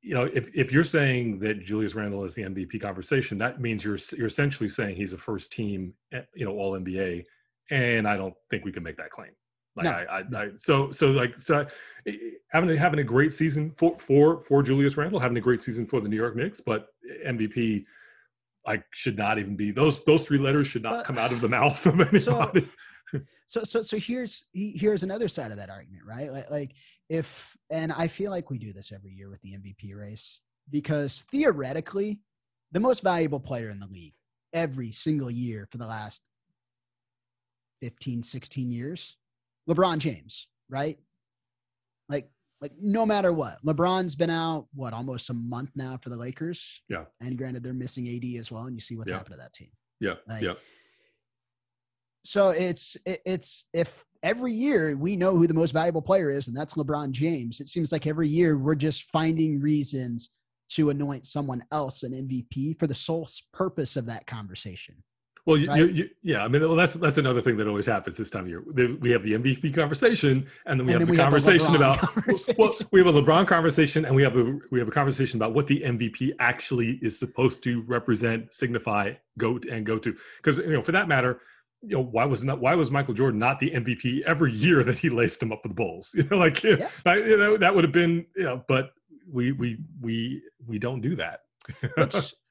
[0.02, 3.84] you know, if if you're saying that Julius Randle is the MVP conversation, that means
[3.84, 7.24] you're you're essentially saying he's a first team, eh, you know, All NBA,
[7.70, 9.32] and I don't think we can make that claim.
[9.76, 10.38] Like No, I, I, no.
[10.38, 11.66] I, so so like so
[12.48, 15.86] having a, having a great season for for for Julius Randle, having a great season
[15.86, 16.88] for the New York Knicks, but
[17.26, 17.84] MVP
[18.66, 21.40] like should not even be those those three letters should not But- come out of
[21.40, 22.68] the mouth of anybody.
[23.46, 26.32] So so so here's here's another side of that argument, right?
[26.32, 26.72] Like like
[27.08, 31.22] if and I feel like we do this every year with the MVP race because
[31.30, 32.18] theoretically,
[32.72, 34.14] the most valuable player in the league
[34.52, 36.22] every single year for the last
[37.82, 39.16] 15, 16 years,
[39.68, 40.98] LeBron James, right?
[42.08, 42.28] Like
[42.60, 46.80] like no matter what, LeBron's been out what almost a month now for the Lakers.
[46.88, 47.04] Yeah.
[47.20, 49.18] and granted they're missing AD as well, and you see what's Yeah.
[49.18, 49.68] happened to that team
[50.00, 50.54] yeah, Like, yeah.
[52.24, 56.48] so it's it, it's if every year we know who the most valuable player is
[56.48, 60.30] and that's lebron james it seems like every year we're just finding reasons
[60.68, 64.96] to anoint someone else an mvp for the sole purpose of that conversation
[65.46, 65.78] Well, you, right?
[65.78, 66.44] you, you, yeah.
[66.44, 68.62] I mean, well, that's that's another thing that always happens this time of year.
[69.00, 71.74] We have the MVP conversation, and then we And have then the we have conversation
[71.74, 72.54] LeBron about conversation.
[72.58, 75.54] well, we have a LeBron conversation, and we have a we have a conversation about
[75.54, 80.16] what the MVP actually is supposed to represent, signify, go to, and go to.
[80.38, 81.40] Because you know, for that matter,
[81.82, 84.98] you know, why was not why was Michael Jordan not the MVP every year that
[84.98, 86.10] he laced him up for the Bulls?
[86.14, 86.88] You know, like Yeah.
[87.04, 88.90] I- you know that would have been you know, but
[89.30, 91.42] we we we we don't do that.
[91.96, 92.34] which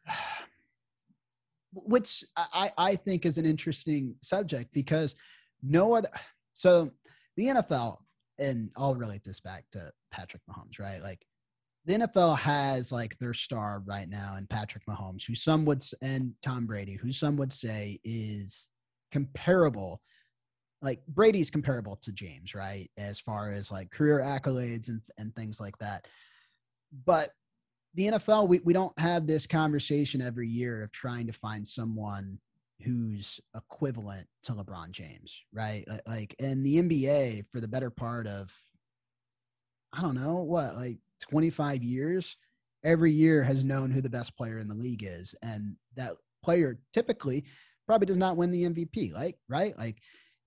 [1.75, 5.15] which I, I think is an interesting subject because
[5.61, 6.09] no other
[6.53, 6.91] so
[7.35, 7.97] the NFL
[8.39, 11.01] and I'll relate this back to Patrick Mahomes, right?
[11.01, 11.25] Like
[11.85, 16.33] the NFL has like their star right now in Patrick Mahomes, who some would and
[16.41, 18.69] Tom Brady, who some would say is
[19.11, 20.01] comparable.
[20.81, 22.89] Like Brady's comparable to James, right?
[22.97, 26.07] As far as like career accolades and, and things like that.
[27.05, 27.31] But
[27.95, 32.39] the NFL, we, we don't have this conversation every year of trying to find someone
[32.83, 35.85] who's equivalent to LeBron James, right?
[36.05, 38.53] Like, in the NBA, for the better part of,
[39.93, 40.97] I don't know, what, like
[41.29, 42.35] 25 years,
[42.83, 45.33] every year has known who the best player in the league is.
[45.41, 46.11] And that
[46.43, 47.45] player typically
[47.87, 49.75] probably does not win the MVP, like, right?
[49.77, 49.97] Like,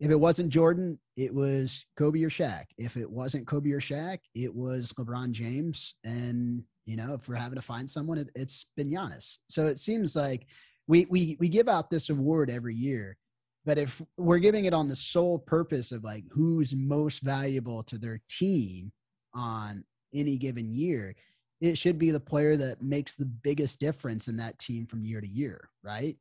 [0.01, 2.67] if it wasn't Jordan, it was Kobe or Shaq.
[2.77, 5.95] If it wasn't Kobe or Shaq, it was LeBron James.
[6.05, 9.37] And you know, if we're having to find someone, it, it's been Giannis.
[9.51, 10.47] So it seems like
[10.87, 13.19] we we we give out this award every year,
[13.67, 17.99] but if we're giving it on the sole purpose of like who's most valuable to
[17.99, 18.91] their team
[19.35, 21.15] on any given year,
[21.61, 25.21] it should be the player that makes the biggest difference in that team from year
[25.21, 26.17] to year, right?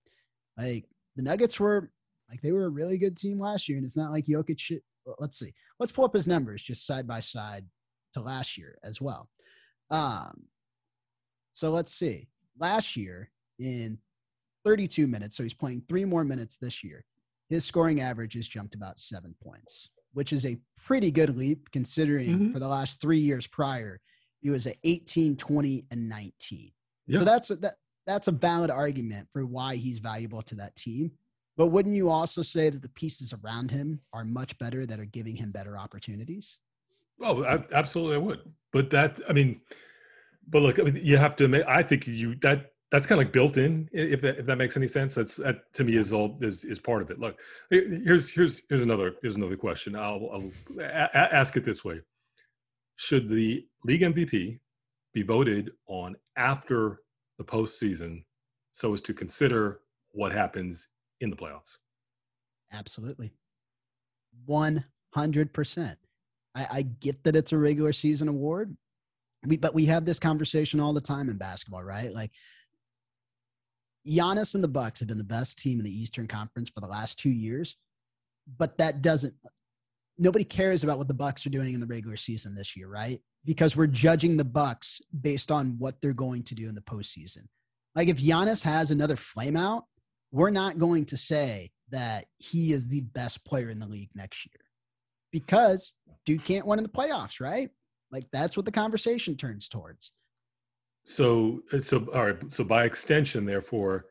[0.57, 0.83] Like
[1.15, 1.89] the Nuggets were
[2.29, 4.81] like they were a really good team last year, and it's not like Jokic.
[5.17, 7.63] Let's see, let's pull up his numbers just side by side
[8.11, 9.29] to last year as well.
[9.89, 10.43] Um,
[11.57, 12.27] so let's see.
[12.59, 13.97] Last year in
[14.63, 17.03] 32 minutes, so he's playing three more minutes this year.
[17.49, 22.37] His scoring average has jumped about seven points, which is a pretty good leap considering
[22.37, 22.53] Mhm.
[22.53, 23.99] for the last three years prior,
[24.39, 26.71] he was at 18, 20, and 19.
[27.07, 27.19] Yeah.
[27.19, 31.11] So that's a, that, that's a valid argument for why he's valuable to that team.
[31.55, 35.05] But wouldn't you also say that the pieces around him are much better that are
[35.05, 36.59] giving him better opportunities?
[37.19, 38.41] Oh, I, absolutely, I would.
[38.71, 39.59] But that, I mean,
[40.47, 41.65] but look, I mean, you have to admit.
[41.67, 43.89] I think you that that's kind of like built in.
[43.91, 46.79] If that if that makes any sense, that's that to me is all is is
[46.79, 47.19] part of it.
[47.19, 49.95] Look, here's here's here's another here's another question.
[49.95, 51.99] I'll, I'll a- ask it this way:
[52.95, 54.59] Should the league MVP
[55.13, 56.99] be voted on after
[57.37, 58.23] the postseason,
[58.71, 59.81] so as to consider
[60.11, 60.87] what happens
[61.21, 61.77] in the playoffs?
[62.71, 63.31] Absolutely.
[64.47, 65.95] 100%.
[66.55, 68.75] I, I get that it's a regular season award,
[69.47, 72.13] we, but we have this conversation all the time in basketball, right?
[72.13, 72.31] Like
[74.07, 76.87] Giannis and the Bucks have been the best team in the Eastern Conference for the
[76.87, 77.75] last two years,
[78.57, 79.33] but that doesn't
[80.17, 83.19] nobody cares about what the Bucks are doing in the regular season this year, right?
[83.45, 87.43] Because we're judging the Bucks based on what they're going to do in the postseason.
[87.95, 89.85] Like if Giannis has another flame out,
[90.31, 94.45] we're not going to say that he is the best player in the league next
[94.45, 94.59] year
[95.31, 97.69] because dude can't win in the playoffs, right?
[98.11, 100.11] Like that's what the conversation turns towards.
[101.07, 102.51] So, uh, so all right.
[102.51, 104.07] So, by extension, therefore,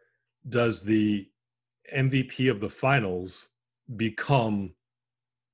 [0.48, 1.28] does the
[1.94, 3.50] MVP of the finals
[3.96, 4.72] become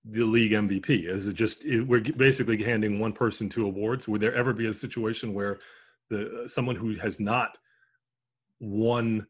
[0.05, 1.09] the league MVP?
[1.09, 4.07] Is it just it, we're basically handing one person two awards?
[4.07, 5.59] Would there ever be a situation where
[6.11, 7.59] the someone who has not
[8.61, 9.27] won,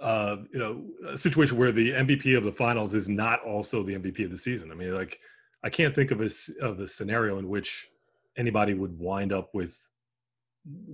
[0.00, 3.94] uh, you know, a situation where the MVP of the finals is not also the
[3.94, 4.70] MVP of the season?
[4.70, 5.18] I mean, like,
[5.64, 7.88] I can't think of a of a scenario in which
[8.36, 9.78] anybody would wind up with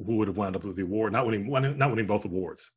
[0.05, 2.70] who would have wound up with the award, not winning, not winning both awards.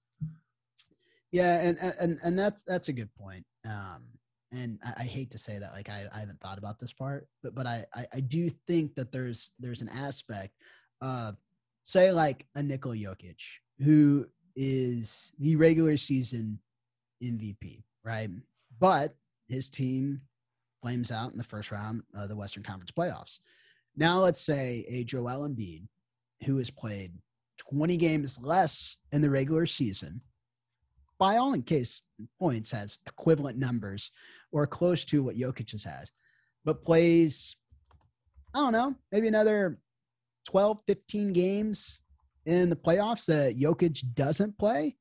[1.31, 3.45] Yeah, and and and that's that's a good point.
[3.65, 4.03] Um,
[4.51, 7.27] and I, I, hate to say that, like I, I haven't thought about this part,
[7.41, 10.53] but but I, I I do think that there's there's an aspect
[11.01, 11.35] of
[11.83, 13.41] say like a Nikola Jokic
[13.79, 16.59] who is the regular season
[17.23, 18.29] MVP, right?
[18.79, 19.15] But
[19.47, 20.21] his team
[20.83, 23.39] flames out in the first round of the Western Conference playoffs.
[23.95, 25.87] Now let's say a Joel Embiid
[26.45, 27.13] who has played
[27.69, 30.21] 20 games less in the regular season,
[31.19, 32.01] by all in case
[32.39, 34.11] points has equivalent numbers
[34.51, 36.11] or close to what Jokic has,
[36.65, 37.55] but plays,
[38.53, 39.79] I don't know, maybe another
[40.49, 42.01] 12, 15 games
[42.45, 44.97] in the playoffs that Jokic doesn't play,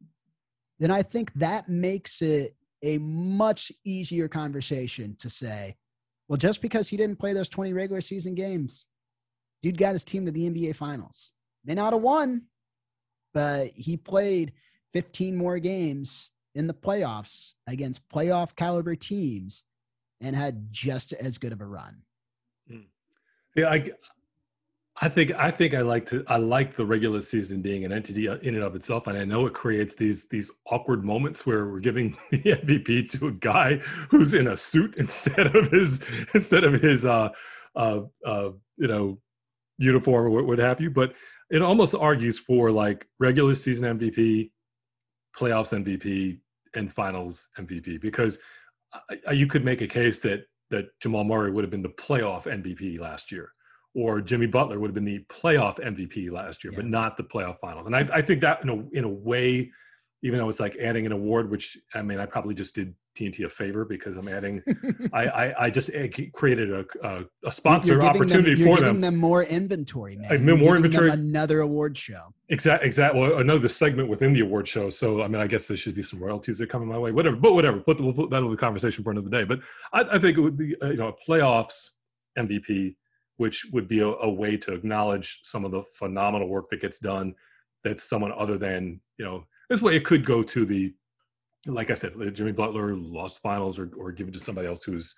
[0.79, 5.77] then I think that makes it a much easier conversation to say,
[6.29, 8.87] well, just because he didn't play those 20 regular season games
[9.63, 11.33] dude got his team to the NBA Finals.
[11.65, 12.43] May not have won,
[13.33, 14.53] but he played
[14.93, 19.63] 15 more games in the playoffs against playoff caliber teams
[20.21, 22.03] and had just as good of a run.
[22.69, 22.81] Hmm.
[23.55, 23.91] Yeah, I,
[25.03, 28.29] I think I think I like to I like the regular season being an entity
[28.29, 31.81] in and of itself, and I know it creates these these awkward moments where we're
[31.81, 33.79] giving the MVP to a guy
[34.11, 37.31] who's in a suit instead of his instead of his uh
[37.75, 39.19] uh uh you know
[39.79, 40.89] uniform or what have you.
[40.89, 41.15] But
[41.51, 44.53] it almost argues for like regular season MVP,
[45.37, 46.39] playoffs MVP,
[46.75, 48.39] and finals MVP because
[49.33, 53.01] you could make a case that that Jamal Murray would have been the playoff MVP
[53.01, 53.51] last year,
[53.95, 56.79] or Jimmy Butler would have been the playoff MVP last year, yeah.
[56.79, 57.87] but not the playoff finals.
[57.87, 59.71] And I, I think that in a in a way
[60.23, 63.45] even though it's like adding an award, which I mean, I probably just did TNT
[63.45, 64.63] a favor because I'm adding,
[65.13, 65.91] I, I, I just
[66.33, 69.01] created a, a, a sponsor opportunity them, for them.
[69.01, 70.31] them more inventory, man.
[70.31, 71.11] Like, more inventory.
[71.11, 72.33] another award show.
[72.49, 72.87] Exactly.
[72.87, 73.21] Exactly.
[73.21, 74.91] Well, another segment within the award show.
[74.91, 77.11] So, I mean, I guess there should be some royalties that come in my way,
[77.11, 79.45] whatever, but whatever, put the, we'll put that on the conversation for another day.
[79.45, 79.59] But
[79.93, 81.91] I, I think it would be, uh, you know, a playoffs
[82.39, 82.95] MVP,
[83.37, 86.99] which would be a, a way to acknowledge some of the phenomenal work that gets
[86.99, 87.35] done
[87.85, 90.93] that someone other than, you know, this way it could go to the
[91.67, 95.15] like i said jimmy butler lost finals or, or give it to somebody else who's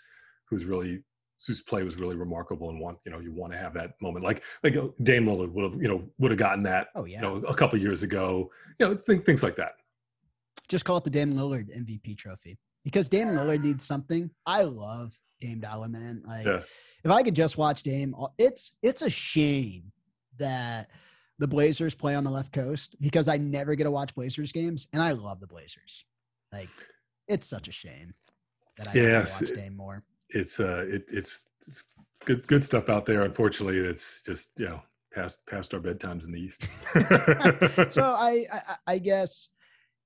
[0.47, 1.03] who's really
[1.47, 4.25] whose play was really remarkable and want you know you want to have that moment.
[4.25, 7.17] Like like uh, Dame Lillard would have you know would have gotten that oh yeah.
[7.17, 8.51] you know, a couple years ago.
[8.79, 9.73] You know things things like that.
[10.69, 15.19] Just call it the Dame Lillard MVP trophy because Dame Lillard needs something I love
[15.41, 16.61] Dame Dollar man like yeah.
[17.05, 19.93] if I could just watch Dame it's it's a shame
[20.39, 20.91] that
[21.39, 24.89] the Blazers play on the left coast because I never get to watch Blazers games,
[24.93, 26.05] and I love the Blazers.
[26.53, 26.71] Like,
[27.29, 28.15] it's such a shame
[28.79, 30.03] that I yes, watch Dame more.
[30.31, 31.85] It's uh, it, it's it's
[32.25, 33.23] good good stuff out there.
[33.23, 34.81] Unfortunately, it's just you know
[35.13, 36.63] past past our bedtimes in the East.
[37.93, 39.51] so I, I I guess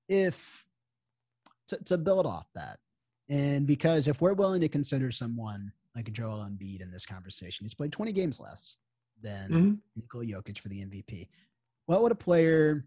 [0.07, 0.65] if
[1.69, 2.77] to, to build off that,
[3.29, 7.73] and because if we're willing to consider someone like Joel Embiid in this conversation, he's
[7.73, 8.77] played 20 games less
[9.21, 9.73] than mm-hmm.
[9.95, 11.27] Nikola Jokic for the MVP.
[11.85, 12.85] What would a player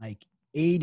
[0.00, 0.24] like
[0.56, 0.82] AD,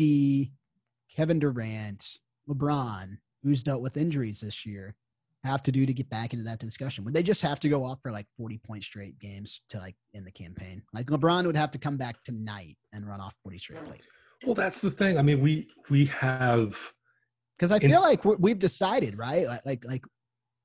[1.14, 4.94] Kevin Durant, LeBron, who's dealt with injuries this year,
[5.44, 7.04] have to do to get back into that discussion?
[7.04, 9.96] Would they just have to go off for like 40 point straight games to like
[10.14, 10.82] in the campaign?
[10.92, 14.02] Like LeBron would have to come back tonight and run off 40 straight plate.
[14.44, 15.18] Well, that's the thing.
[15.18, 16.92] I mean, we we have
[17.60, 19.46] because I feel like we've decided, right?
[19.46, 20.04] Like, like, like,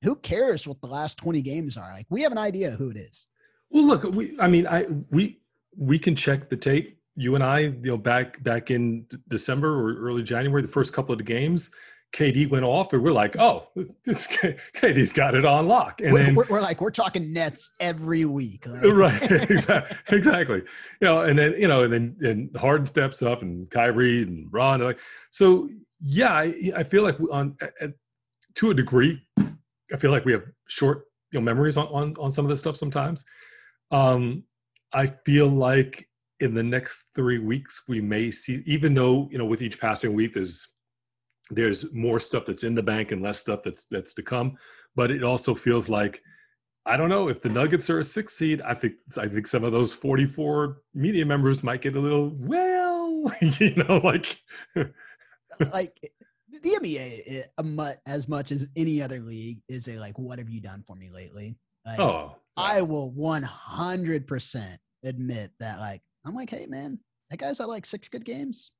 [0.01, 1.91] who cares what the last 20 games are?
[1.91, 3.27] Like, we have an idea who it is.
[3.69, 5.41] Well, look, we I mean, I we
[5.75, 6.97] we can check the tape.
[7.17, 11.11] You and I, you know, back back in December or early January, the first couple
[11.11, 11.71] of the games,
[12.13, 13.67] KD went off, and we're like, oh,
[14.05, 14.27] this
[14.73, 15.99] KD's got it on lock.
[15.99, 19.31] And we're, then we're, we're like, we're talking Nets every week, right?
[19.31, 20.57] exactly, exactly.
[21.01, 24.47] You know, and then you know, and then and Harden steps up, and Kyrie and
[24.51, 25.69] Ron, like so.
[26.01, 27.91] Yeah, I, I feel like on at,
[28.55, 32.31] to a degree, I feel like we have short you know memories on on, on
[32.31, 33.23] some of this stuff sometimes.
[33.91, 34.43] Um,
[34.93, 36.07] I feel like
[36.39, 40.13] in the next three weeks we may see, even though you know with each passing
[40.13, 40.69] week there's
[41.51, 44.57] there's more stuff that's in the bank and less stuff that's that's to come,
[44.95, 46.21] but it also feels like
[46.87, 48.61] I don't know if the Nuggets are a six seed.
[48.61, 53.23] I think I think some of those 44 media members might get a little well,
[53.59, 54.39] you know, like
[55.73, 55.97] like
[56.61, 60.61] the NBA eh, as much as any other league is a like what have you
[60.61, 61.57] done for me lately?
[61.85, 62.63] Like, oh, yeah.
[62.63, 66.99] I will 100% admit that like I'm like, hey man,
[67.29, 68.71] that guy's at like six good games.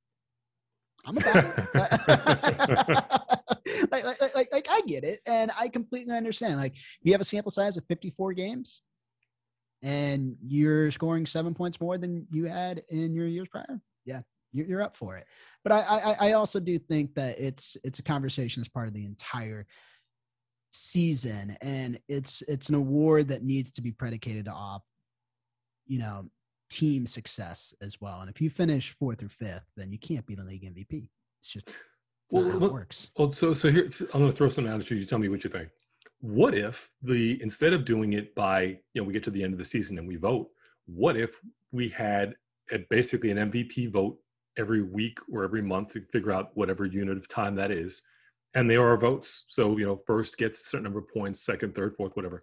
[1.04, 1.56] I'm about it.
[3.92, 6.56] like, like, like, like, I get it, and I completely understand.
[6.56, 8.82] Like, you have a sample size of 54 games,
[9.82, 13.80] and you're scoring seven points more than you had in your years prior.
[14.04, 14.22] Yeah,
[14.52, 15.26] you're, you're up for it.
[15.62, 18.94] But I, I, I also do think that it's it's a conversation as part of
[18.94, 19.66] the entire
[20.70, 24.82] season, and it's it's an award that needs to be predicated off,
[25.86, 26.28] you know,
[26.70, 28.20] team success as well.
[28.20, 31.08] And if you finish fourth or fifth, then you can't be the league MVP.
[31.40, 31.76] It's just it's
[32.32, 33.10] well, how well, it works.
[33.16, 34.96] Well, so so here I'm going to throw something out at you.
[34.96, 35.68] You tell me what you think.
[36.20, 39.52] What if the instead of doing it by you know we get to the end
[39.52, 40.48] of the season and we vote?
[40.86, 41.40] What if
[41.72, 42.34] we had
[42.72, 44.18] a, basically an MVP vote
[44.56, 48.02] every week or every month to figure out whatever unit of time that is,
[48.54, 49.44] and there are votes.
[49.48, 52.42] So you know, first gets a certain number of points, second, third, fourth, whatever.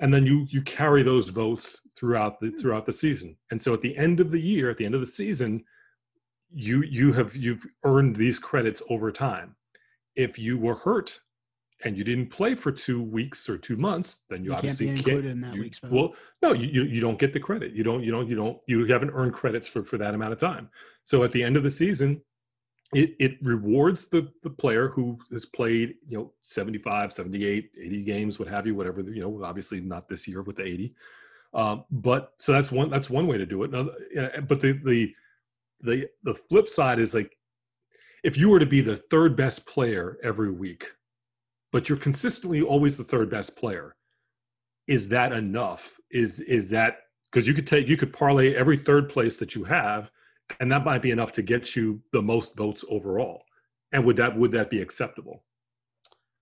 [0.00, 3.36] And then you you carry those votes throughout the throughout the season.
[3.50, 5.64] And so at the end of the year at the end of the season
[6.52, 9.56] you you have you've earned these credits over time.
[10.14, 11.20] If you were hurt
[11.84, 15.04] and you didn't play for two weeks or two months then you, you obviously can't
[15.04, 15.92] be included can't, in that you, week's vote.
[15.92, 17.72] well no you, you you don't get the credit.
[17.72, 20.38] You don't you don't you don't you haven't earned credits for for that amount of
[20.38, 20.68] time.
[21.02, 22.20] So at the end of the season
[22.92, 28.38] it, it rewards the, the player who has played you know 75 78 80 games
[28.38, 30.94] what have you whatever you know obviously not this year with the 80
[31.56, 33.70] um, but so that's one that's one way to do it.
[33.70, 33.88] Now,
[34.46, 35.14] but the the
[35.80, 37.36] the the flip side is like
[38.22, 40.90] if you were to be the third best player every week
[41.76, 43.94] but you're consistently always the third best player
[44.86, 47.00] is that enough is is that
[47.30, 50.10] because you could take you could parlay every third place that you have
[50.58, 53.42] and that might be enough to get you the most votes overall.
[53.92, 55.44] And would that would that be acceptable?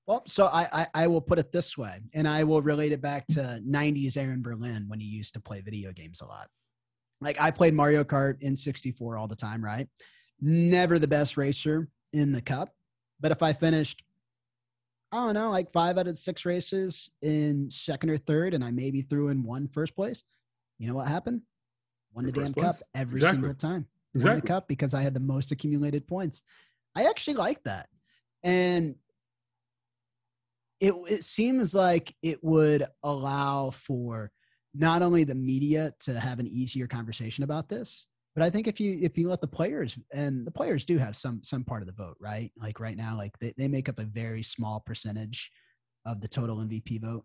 [0.06, 3.02] Well, so I, I, I will put it this way, and I will relate it
[3.02, 6.46] back to '90s Aaron Berlin when he used to play video games a lot.
[7.20, 9.88] Like I played Mario Kart in '64 all the time, right?
[10.40, 12.72] Never the best racer in the cup,
[13.18, 14.04] but if I finished,
[15.14, 18.72] I don't know, like five out of six races in second or third, and I
[18.72, 20.24] maybe threw in one first place,
[20.78, 21.42] you know what happened?
[22.12, 22.64] Won the damn place.
[22.64, 23.38] cup every exactly.
[23.38, 24.30] single time exactly.
[24.30, 26.42] won the cup because I had the most accumulated points.
[26.96, 27.88] I actually like that.
[28.42, 28.96] And
[30.80, 34.32] it it seems like it would allow for
[34.74, 38.80] not only the media to have an easier conversation about this, but I think if
[38.80, 41.86] you if you let the players and the players do have some some part of
[41.86, 42.50] the vote, right?
[42.56, 45.50] Like right now, like they, they make up a very small percentage
[46.06, 47.24] of the total MVP vote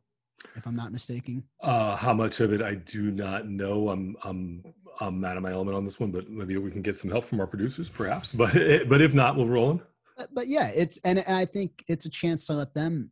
[0.56, 1.44] if I'm not mistaken.
[1.62, 3.90] Uh, how much of it I do not know.
[3.90, 4.64] I'm I'm
[5.00, 7.26] I'm out of my element on this one, but maybe we can get some help
[7.26, 8.32] from our producers, perhaps.
[8.32, 8.54] But
[8.88, 9.82] but if not, we'll roll in.
[10.18, 13.12] But, but yeah, it's and, and I think it's a chance to let them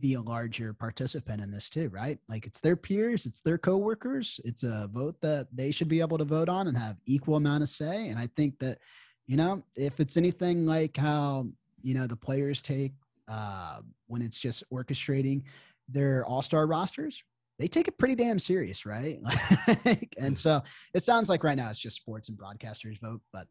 [0.00, 2.18] be a larger participant in this too, right?
[2.28, 4.40] Like it's their peers, it's their coworkers.
[4.44, 7.62] It's a vote that they should be able to vote on and have equal amount
[7.62, 8.08] of say.
[8.08, 8.78] And I think that,
[9.26, 11.46] you know, if it's anything like how
[11.82, 12.92] you know the players take
[13.28, 15.42] uh, when it's just orchestrating
[15.88, 17.22] their all-star rosters
[17.58, 19.20] they take it pretty damn serious right
[19.84, 20.36] like, and mm.
[20.36, 20.62] so
[20.94, 23.46] it sounds like right now it's just sports and broadcasters vote but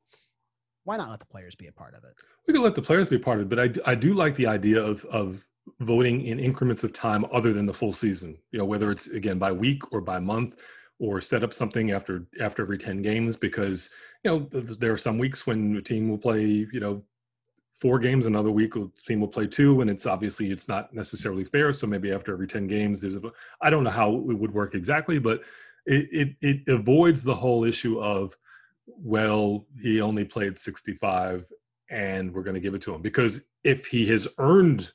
[0.85, 2.13] why not let the players be a part of it
[2.47, 4.35] we can let the players be a part of it but i, I do like
[4.35, 5.45] the idea of of
[5.79, 8.37] voting in increments of time other than the full season.
[8.51, 10.55] You know whether it's again by week or by month
[10.99, 13.89] or set up something after after every 10 games because
[14.23, 17.01] you know there are some weeks when a team will play you know
[17.73, 21.43] four games another week a team will play two and it's obviously it's not necessarily
[21.43, 21.71] fair.
[21.73, 23.21] So maybe after every 10 games there's a
[23.61, 25.41] i don't know how it would work exactly but
[25.85, 28.35] it it, it avoids the whole issue of
[28.87, 31.45] well he only played 65
[31.89, 34.91] and we're going to give it to him because if he has earned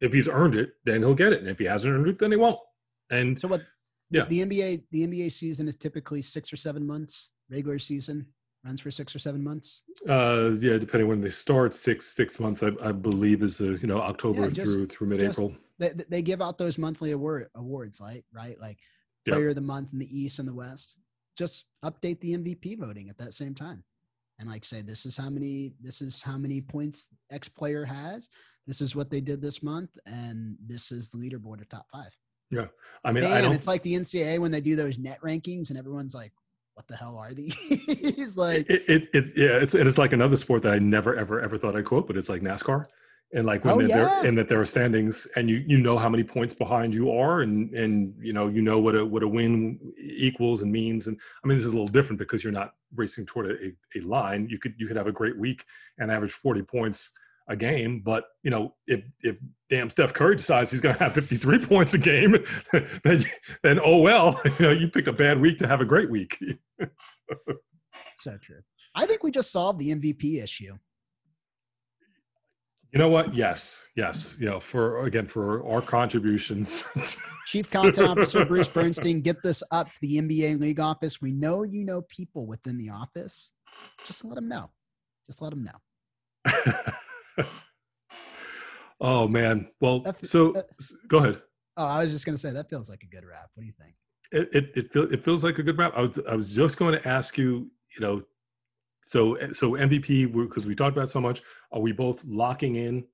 [0.00, 2.30] if he's earned it then he'll get it and if he hasn't earned it then
[2.30, 2.58] he won't
[3.10, 3.62] and so what
[4.10, 8.26] yeah the nba the nba season is typically six or seven months regular season
[8.64, 9.82] runs for six or seven months.
[10.08, 13.86] Uh, yeah, depending when they start, six six months, I, I believe, is the you
[13.86, 15.54] know October yeah, just, through through mid April.
[15.78, 18.78] They, they give out those monthly award awards, like right, like
[19.26, 20.96] Player of the Month in the East and the West.
[21.36, 23.82] Just update the MVP voting at that same time,
[24.38, 28.28] and like say this is how many this is how many points X player has.
[28.66, 32.06] This is what they did this month, and this is the leaderboard of top 5
[32.50, 32.66] Yeah,
[33.04, 33.52] I mean, Man, I don't.
[33.52, 36.32] it's like the NCAA when they do those net rankings, and everyone's like,
[36.74, 40.62] "What the hell are these?" like, it, it, it, yeah, it's it's like another sport
[40.62, 42.84] that I never ever ever thought I'd quote, but it's like NASCAR,
[43.34, 43.96] and like when Oh, they're, yeah.
[43.96, 47.10] there and that there are standings, and you you know how many points behind you
[47.12, 51.06] are, and and you know you know what a what a win equals and means,
[51.08, 53.98] and I mean this is a little different because you're not racing toward a, a,
[53.98, 54.48] a line.
[54.48, 55.64] You could you could have a great week
[55.98, 57.10] and average forty points
[57.48, 59.36] a game, but you know if if
[59.68, 62.36] damn Steph Curry decides he's going to have 53 points a game,
[63.04, 63.24] then
[63.62, 66.38] then oh well, you know you picked a bad week to have a great week.
[68.18, 68.60] so true.
[68.94, 70.76] I think we just solved the MVP issue.
[72.92, 73.34] You know what?
[73.34, 74.36] Yes, yes.
[74.38, 76.84] You know, for again for our contributions.
[77.46, 81.20] Chief Content Officer Bruce Bernstein, get this up to the NBA League office.
[81.20, 83.52] We know you know people within the office.
[84.06, 84.70] Just let them know.
[85.26, 86.62] Just let them know.
[89.00, 89.68] Oh man.
[89.80, 90.68] Well, That- so that-
[91.08, 91.42] go ahead.
[91.76, 93.50] Oh, I was just gonna say that feels like a good wrap.
[93.54, 93.94] What do you think?
[94.32, 95.92] It it it, feel, it feels like a good wrap.
[95.96, 97.70] I was I was just going to ask you.
[97.96, 98.22] You know,
[99.04, 101.42] so so MVP because we talked about it so much.
[101.72, 103.04] Are we both locking in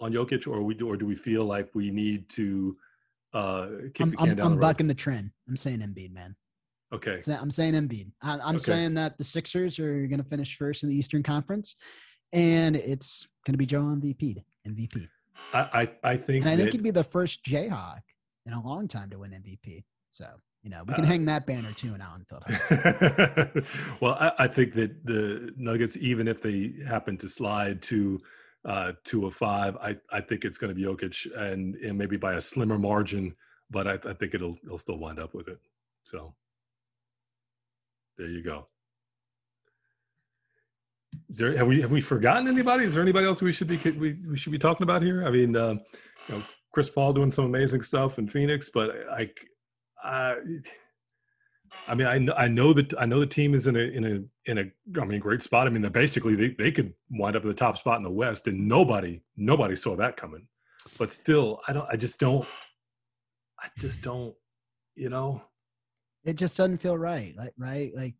[0.00, 2.76] on Jokic, or we do, or do we feel like we need to
[3.34, 4.60] uh kick I'm, the can I'm, down I'm the road?
[4.60, 5.30] bucking the trend.
[5.48, 6.36] I'm saying Embiid, man.
[6.92, 7.18] Okay.
[7.28, 8.10] I'm saying Embiid.
[8.20, 8.64] I- I'm Okay.
[8.64, 11.74] saying that the Sixers are going to finish first in the Eastern Conference,
[12.32, 14.42] and it's going to be Joe MVP.
[14.66, 15.08] MVP.
[15.52, 15.58] I
[16.04, 18.00] I, I think And I think that- he'd be the first Jayhawk
[18.46, 19.84] in a long time to win MVP.
[20.10, 20.26] So,
[20.62, 23.98] you know, we can Uh, hang that banner too in Allen Fieldhouse.
[24.00, 28.20] well, I, I think that the Nuggets, even if they happen to slide to
[28.64, 32.16] uh, to a five, I, I think it's going to be Jokic, and, and maybe
[32.16, 33.34] by a slimmer margin,
[33.70, 35.58] but I, I think it'll it'll still wind up with it.
[36.04, 36.32] So
[38.16, 38.68] there you go.
[41.28, 42.84] Is there have we have we forgotten anybody?
[42.84, 45.26] Is there anybody else we should be we, we should be talking about here?
[45.26, 45.74] I mean, uh,
[46.28, 46.42] you know,
[46.72, 49.30] Chris Paul doing some amazing stuff in Phoenix, but I,
[50.02, 50.36] I,
[51.88, 54.04] I mean, I know, I know that I know the team is in a in
[54.04, 55.66] a in a I mean great spot.
[55.66, 58.10] I mean, they're basically they, they could wind up in the top spot in the
[58.10, 60.46] West, and nobody nobody saw that coming.
[60.98, 61.86] But still, I don't.
[61.90, 62.46] I just don't.
[63.60, 64.34] I just don't.
[64.94, 65.42] You know.
[66.24, 67.34] it just doesn't feel right.
[67.36, 67.90] Like, right?
[67.94, 68.14] Like,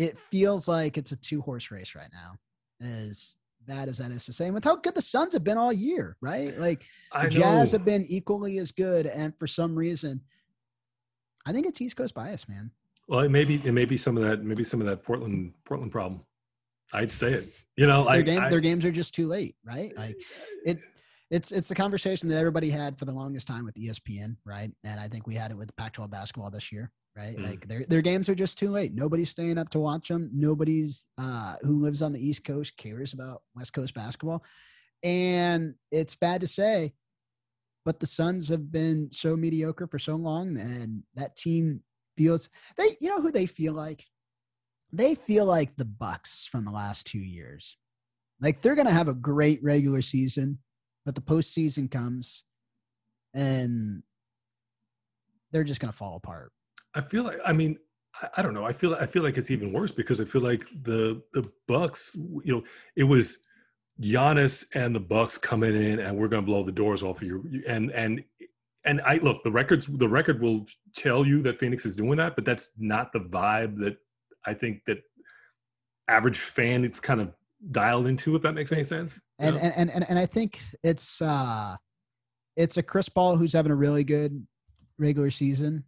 [0.00, 2.38] it feels like it's a two horse race right now.
[2.84, 3.34] As
[3.66, 5.72] bad as that is to say, and with how good the Suns have been all
[5.72, 6.58] year, right?
[6.58, 10.22] Like, I the Jazz have been equally as good, and for some reason,
[11.46, 12.70] I think it's East Coast bias, man.
[13.08, 15.52] Well, it may be it may be some of that maybe some of that Portland
[15.66, 16.22] Portland problem.
[16.94, 17.52] I'd say it.
[17.76, 19.94] You know, their like game, I- their games are just too late, right?
[19.96, 20.16] Like
[20.64, 20.78] it,
[21.30, 24.70] it's it's the conversation that everybody had for the longest time with ESPN, right?
[24.84, 27.36] And I think we had it with Pac-12 basketball this year, right?
[27.36, 27.48] Mhm.
[27.48, 28.92] Like their their games are just too late.
[28.94, 30.30] Nobody's staying up to watch them.
[30.32, 34.42] Nobody's uh, who lives on the East Coast cares about West Coast basketball,
[35.02, 36.94] and it's bad to say,
[37.84, 41.82] but the Suns have been so mediocre for so long, and that team
[42.16, 44.04] feels they you know who they feel like
[44.92, 47.78] they feel like the bucks from the last two years
[48.40, 50.58] like they're gonna have a great regular season
[51.04, 52.44] but the postseason comes
[53.34, 54.02] and
[55.52, 56.52] they're just gonna fall apart
[56.94, 57.78] I feel like I mean
[58.20, 58.64] I, I don't know.
[58.64, 62.16] I feel I feel like it's even worse because I feel like the the Bucks,
[62.16, 62.62] you know,
[62.96, 63.38] it was
[64.00, 67.26] Giannis and the Bucks coming in and we're going to blow the doors off of
[67.26, 67.62] you.
[67.66, 68.22] And and
[68.84, 69.86] and I look the records.
[69.86, 73.78] The record will tell you that Phoenix is doing that, but that's not the vibe
[73.84, 73.96] that
[74.46, 74.98] I think that
[76.08, 77.32] average fan it's kind of
[77.70, 78.36] dialed into.
[78.36, 79.20] If that makes any sense.
[79.40, 79.62] You and know?
[79.62, 81.76] and, and and and i think it's uh
[82.56, 84.46] it's a chris paul who's having a really good
[84.98, 85.84] regular season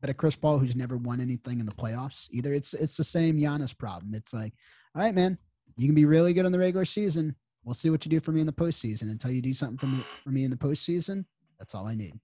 [0.00, 2.52] but a chris paul who's never won anything in the playoffs either.
[2.52, 4.14] It's it's the same Giannis problem.
[4.14, 4.52] It's like
[4.94, 5.38] all right man
[5.76, 7.36] you can be really good in the regular season.
[7.64, 9.10] We'll see what you do for me in the postseason.
[9.10, 11.24] Until you do something for me for me in the postseason
[11.58, 12.18] that's all i need.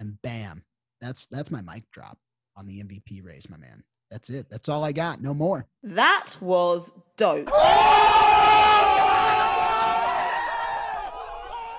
[0.00, 0.64] And bam
[1.00, 2.18] that's that's my mic drop
[2.56, 3.84] on the mvp race my man.
[4.10, 4.46] That's it.
[4.48, 5.22] That's all i got.
[5.22, 5.66] No more.
[5.82, 7.50] That was dope.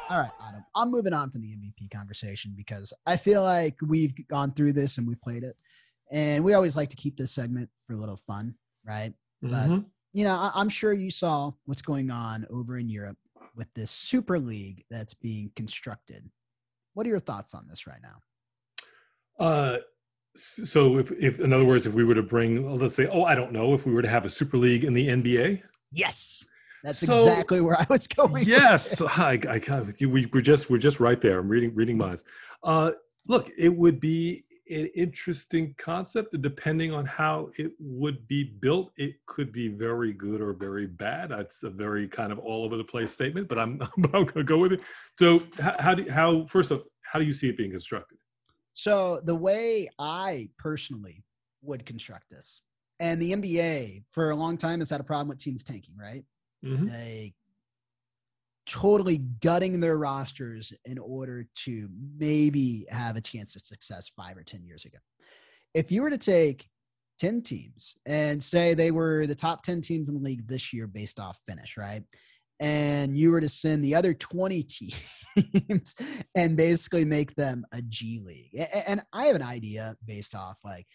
[0.09, 0.63] All right, Adam.
[0.75, 4.97] I'm moving on from the MVP conversation because I feel like we've gone through this
[4.99, 5.55] and we played it,
[6.11, 9.13] and we always like to keep this segment for a little fun, right?
[9.41, 9.85] but- Mhm.
[10.13, 13.17] You know, I- I'm sure you saw what's going on over in Europe
[13.53, 16.31] with this Super League that's being constructed.
[16.93, 18.21] What are your thoughts on this right now?
[19.45, 19.79] Uh,
[20.35, 23.35] so if, if in other words, if we were to bring, let's say, oh, I
[23.35, 26.45] don't know, if we were to have a super league in the NBA, Yes,
[26.85, 28.45] that's So- exactly where I was going.
[28.45, 29.01] yes.
[29.01, 31.39] I, I we, we're just, we're just right there.
[31.39, 32.23] I'm reading, reading minds.
[32.63, 32.91] Uh,
[33.27, 39.15] look, it would be an interesting concept, depending on how it would be built, it
[39.27, 41.29] could be very good or very bad.
[41.29, 44.43] That's a very kind of all over the place statement, but I'm, I'm going to
[44.43, 44.81] go with it.
[45.19, 48.17] So, how, how do, how first off, how do you see it being constructed?
[48.73, 51.23] So the way I personally
[51.61, 52.61] would construct this,
[52.99, 56.25] and the NBA for a long time has had a problem with teams tanking, right?
[56.65, 56.87] Mhm.
[56.87, 57.33] They
[58.65, 61.87] totally gutting their rosters in order to
[62.17, 64.97] maybe have a chance at success five or 10 years ago.
[65.73, 66.69] If you were to take
[67.19, 70.87] 10 teams and say they were the top 10 teams in the league this year
[70.87, 72.03] based off finish, right?
[72.59, 74.63] And you were to send the other 20
[75.35, 75.95] teams
[76.35, 78.55] and basically make them a G League.
[78.87, 80.87] And I have an idea based off like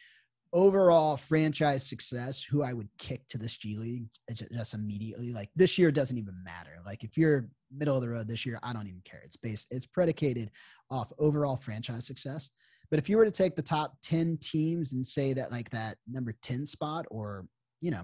[0.52, 5.32] overall franchise success who I would kick to this G League ju- just immediately.
[5.32, 6.78] Like this year doesn't even matter.
[6.84, 9.22] Like if you're middle of the road this year, I don't even care.
[9.24, 10.50] It's based, it's predicated
[10.90, 12.50] off overall franchise success.
[12.90, 15.96] But if you were to take the top 10 teams and say that like that
[16.10, 17.46] number 10 spot or,
[17.80, 18.02] you know,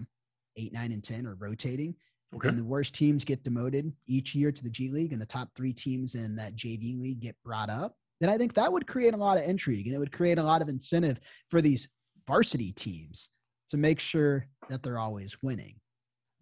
[0.56, 1.94] eight, nine, and 10 are rotating,
[2.34, 2.48] Okay.
[2.48, 5.48] and the worst teams get demoted each year to the G League, and the top
[5.54, 9.14] three teams in that JV league get brought up, then I think that would create
[9.14, 11.20] a lot of intrigue and it would create a lot of incentive
[11.50, 11.88] for these
[12.26, 13.28] varsity teams
[13.70, 15.76] to make sure that they're always winning.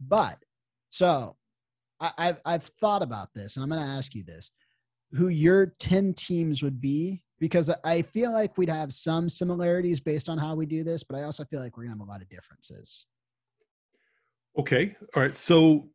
[0.00, 0.38] But
[0.90, 1.36] so
[2.00, 4.50] I, I've I've thought about this, and I'm going to ask you this:
[5.12, 7.22] who your ten teams would be?
[7.40, 11.18] Because I feel like we'd have some similarities based on how we do this, but
[11.18, 13.06] I also feel like we're going to have a lot of differences.
[14.58, 14.96] Okay.
[15.14, 15.36] All right.
[15.36, 15.88] So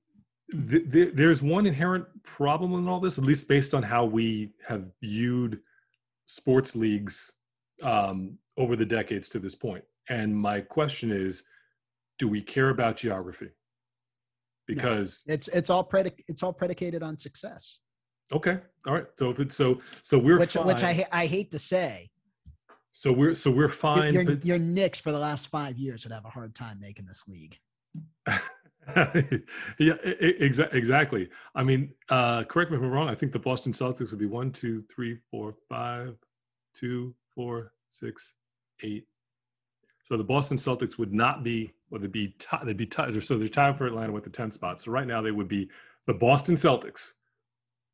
[0.51, 4.51] th- th- there's one inherent problem in all this, at least based on how we
[4.67, 5.59] have viewed
[6.25, 7.33] sports leagues
[7.81, 9.83] um, over the decades to this point.
[10.09, 11.43] And my question is,
[12.19, 13.49] do we care about geography?
[14.67, 17.79] Because It's it's all predic- it's all predicated on success,
[18.31, 19.05] okay, all right.
[19.15, 20.67] So if it's so, so we're which fine.
[20.67, 22.11] which I I hate to say.
[22.91, 24.13] so we're so we're Your, fine.
[24.13, 27.05] your, but- your Knicks for the last five years would have a hard time making
[27.07, 27.57] this league.
[28.27, 31.29] yeah, exa- exactly.
[31.55, 33.09] I mean, uh, correct me if I'm wrong.
[33.09, 36.15] I think the Boston Celtics would be one, two, three, four, five,
[36.75, 38.35] two, four, six,
[38.83, 39.05] eight.
[40.03, 43.13] So the Boston Celtics would not be, well, they'd be, ti- they'd be tied.
[43.23, 44.81] So they're tied for Atlanta with the 10 spot.
[44.81, 45.69] So right now they would be
[46.07, 47.13] the Boston Celtics.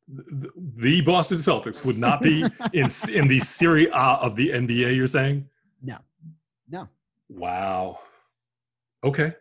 [0.08, 4.96] The, the Boston Celtics would not be in in the Serie A of the NBA.
[4.96, 5.46] You're saying?
[5.82, 5.98] No,
[6.70, 6.88] no.
[7.28, 7.98] Wow.
[9.04, 9.34] Okay.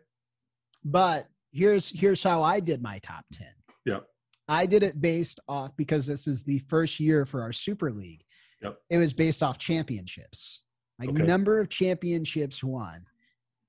[0.83, 3.47] But here's here's how I did my top 10.
[3.85, 3.99] Yeah.
[4.47, 8.23] I did it based off because this is the first year for our super league.
[8.61, 8.77] Yep.
[8.89, 10.61] It was based off championships.
[10.99, 11.23] Like Okay.
[11.25, 13.05] number of championships won.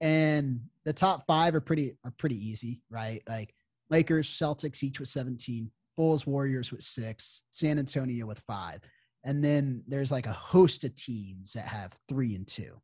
[0.00, 3.22] And the top 5 are pretty are pretty easy, right?
[3.28, 3.54] Like
[3.90, 8.80] Lakers, Celtics each with 17, Bulls, Warriors with 6, San Antonio with 5.
[9.24, 12.80] And then there's like a host of teams that have 3 and 2.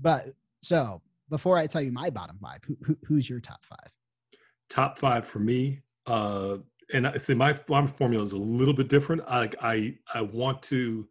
[0.00, 1.00] But so,
[1.30, 3.78] before I tell you my bottom 5, who, who who's your top 5?
[4.68, 5.80] top five for me.
[6.06, 6.56] Uh,
[6.92, 9.22] and I say my, my formula is a little bit different.
[9.28, 11.06] I, I, I want to,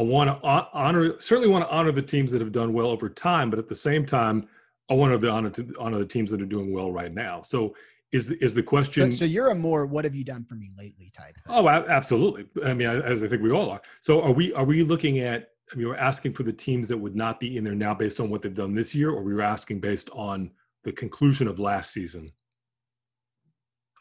[0.00, 3.10] I want to honor, certainly want to honor the teams that have done well over
[3.10, 4.48] time, but at the same time,
[4.90, 7.42] I want to honor to honor the teams that are doing well right now.
[7.42, 7.76] So
[8.10, 9.12] is the, is the question?
[9.12, 11.54] so you're a more what have you done for me lately type thing.
[11.54, 12.46] oh, absolutely.
[12.64, 13.82] I mean, as I think we all are.
[14.00, 16.96] So are we, are we looking at, I mean, we're asking for the teams that
[16.96, 19.34] would not be in there now based on what they've done this year, or we
[19.34, 20.50] were asking based on
[20.82, 22.32] the conclusion of last season?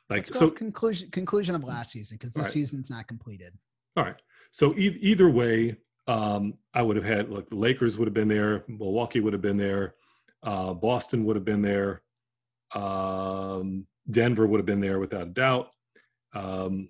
[0.09, 2.53] Like, so conclusion conclusion of last season because this Right.
[2.53, 3.53] season's not completed.
[3.97, 4.15] All right.
[4.51, 5.75] So e- either way,
[6.09, 9.43] um, I would have had like the Lakers would have been there, Milwaukee would have
[9.43, 9.93] been there,
[10.41, 12.01] uh, Boston would have been there,
[12.73, 15.69] um, Denver would have been there without a doubt.
[16.33, 16.89] Um,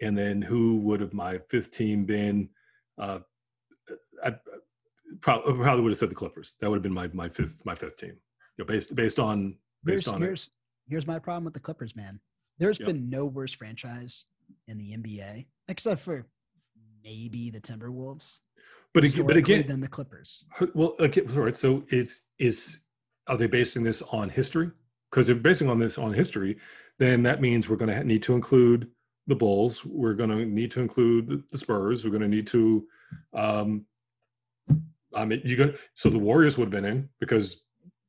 [0.00, 2.48] and then who would have my fifth team been?
[2.96, 3.20] Uh,
[4.24, 4.36] I
[5.20, 6.56] probably, probably would have said the Clippers.
[6.60, 8.16] That would have been my my fifth my fifth team.
[8.56, 10.26] You know, based based on based Here's on it.
[10.26, 10.50] here's
[10.88, 12.20] here's my problem with the Clippers, man.
[12.58, 12.86] There's Yep.
[12.86, 14.26] been no worse franchise
[14.68, 16.26] in the NBA except for
[17.06, 18.40] maybe the Timberwolves.
[18.92, 20.44] But again, but again, than the Clippers.
[20.74, 21.54] Well, okay, all right.
[21.56, 22.82] So it's is
[23.26, 24.70] are they basing this on history?
[25.10, 26.56] Because if basing on this on history,
[26.98, 28.88] then that means we're going to need to include
[29.26, 29.84] the Bulls.
[29.84, 32.04] We're going to need to include the- the Spurs.
[32.04, 32.86] We're going to need to.
[33.34, 33.84] Um,
[35.14, 37.64] I mean, you going so the Warriors would have been in because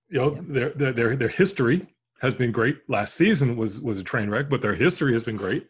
[0.09, 0.41] you know Yeah.
[0.47, 1.85] their, their their their history
[2.21, 2.77] has been great.
[2.87, 5.67] Last season was was a train wreck, but their history has been great.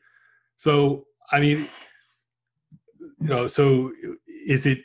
[0.57, 1.67] So I mean,
[3.19, 3.91] you know, so
[4.47, 4.79] is it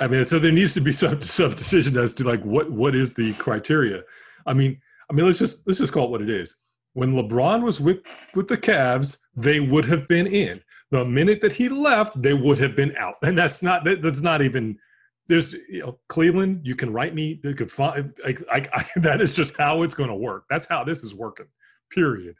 [0.00, 2.94] I mean, so there needs to be some some decision as to like what what
[2.94, 4.02] is the criteria.
[4.46, 6.56] I mean, I mean, let's just let's just call it what it is.
[6.92, 7.98] When LeBron was with
[8.34, 10.62] with the Cavs, they would have been in.
[10.90, 14.22] The minute that he left, they would have been out, and that's not that, that's
[14.22, 14.78] not even.
[15.26, 16.60] There's you know Cleveland.
[16.64, 17.40] You can write me.
[17.44, 20.44] You could find like I, I, that is just how it's going to work.
[20.48, 21.46] That's how this is working.
[21.90, 22.36] Period.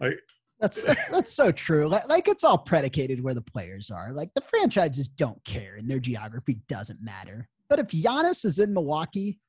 [0.00, 0.18] Like
[0.62, 1.88] That's, that's that's so true.
[1.88, 4.12] Like, like it's all predicated where the players are.
[4.12, 7.48] Like the franchises don't care, and their geography doesn't matter.
[7.68, 9.40] But if Giannis is in Milwaukee,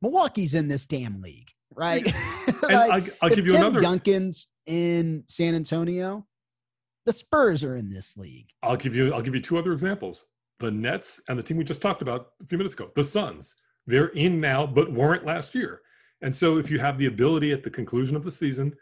[0.00, 2.06] Milwaukee's in this damn league, right?
[2.06, 2.14] And
[2.62, 3.80] Like, I'll, I'll if give you Tim another.
[3.80, 6.24] Duncan's in San Antonio,
[7.04, 8.46] the Spurs are in this league.
[8.62, 9.12] I'll give you.
[9.12, 10.28] I'll give you two other examples.
[10.60, 13.56] The Nets and the team we just talked about a few minutes ago, the Suns.
[13.88, 15.80] They're in now, but weren't last year.
[16.22, 18.72] And so, if you have the ability at the conclusion of the season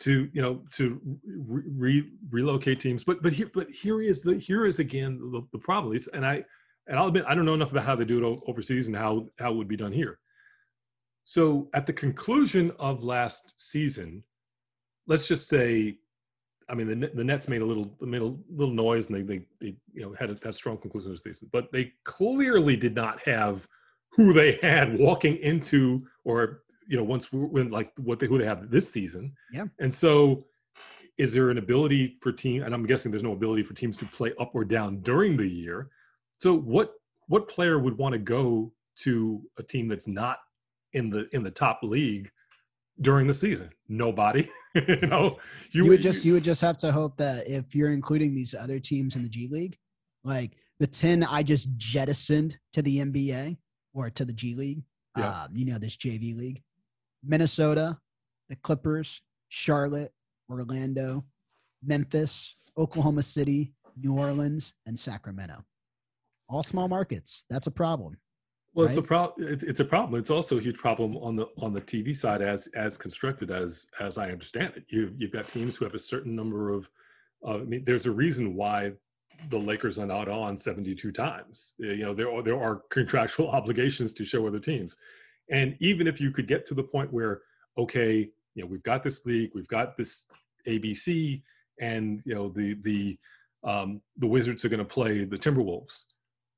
[0.00, 4.36] to, you know, to re- re- relocate teams, but but here, but here is the
[4.36, 5.96] here is again the, the problem.
[6.12, 6.44] And I
[6.86, 9.26] and I'll admit I don't know enough about how they do it overseas and how
[9.38, 10.18] how it would be done here.
[11.24, 14.22] So, at the conclusion of last season,
[15.06, 15.98] let's just say
[16.68, 19.44] I mean, the the Nets made a little made a little noise, and they they,
[19.60, 22.76] they you know had a had a strong conclusion of the season, but they clearly
[22.76, 23.68] did not have
[24.12, 28.38] who they had walking into or you know once we- when like what they who
[28.38, 29.32] they have this season.
[29.52, 29.66] Yeah.
[29.80, 30.46] And so,
[31.18, 32.62] is there an ability for team?
[32.62, 35.46] And I'm guessing there's no ability for teams to play up or down during the
[35.46, 35.88] year.
[36.38, 36.92] So what
[37.28, 40.38] what player would want to go to a team that's not
[40.92, 42.30] in the in the top league
[43.00, 43.70] during the season?
[43.88, 44.48] Nobody.
[44.74, 45.38] you know,
[45.70, 48.78] You, would just you would just have to hope that if you're including these other
[48.80, 49.76] teams in the G League,
[50.24, 53.56] like the ten I just jettisoned to the NBA
[53.94, 54.82] or to the G League,
[55.16, 55.42] Yeah.
[55.44, 56.60] um, you know this JV league,
[57.26, 57.98] Minnesota,
[58.48, 60.12] the Clippers, Charlotte,
[60.50, 61.24] Orlando,
[61.84, 65.64] Memphis, Oklahoma City, New Orleans, and Sacramento.
[66.48, 67.44] All small markets.
[67.48, 68.18] That's a problem.
[68.74, 69.48] Well, it's a problem.
[69.48, 70.18] It's, it's a problem.
[70.18, 73.86] It's also a huge problem on the on the TV side, as as constructed as
[74.00, 74.84] as I understand it.
[74.88, 76.90] You you've got teams who have a certain number of.
[77.46, 78.92] Uh, I mean, there's a reason why
[79.48, 81.74] the Lakers are not on 72 times.
[81.78, 84.96] You know, there are there are contractual obligations to show other teams,
[85.50, 87.42] and even if you could get to the point where,
[87.78, 90.26] okay, you know, we've got this league, we've got this
[90.66, 91.42] ABC,
[91.80, 93.18] and you know the the
[93.64, 96.04] um, the Wizards are going to play the Timberwolves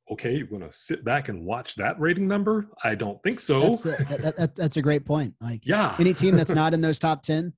[0.08, 2.68] okay, you're going to sit back and watch that rating number?
[2.84, 3.60] I don't think so.
[3.70, 5.34] That's a, that, that- that- that's a great point.
[5.40, 5.96] Like yeah.
[5.98, 7.52] any team that's not in those top 10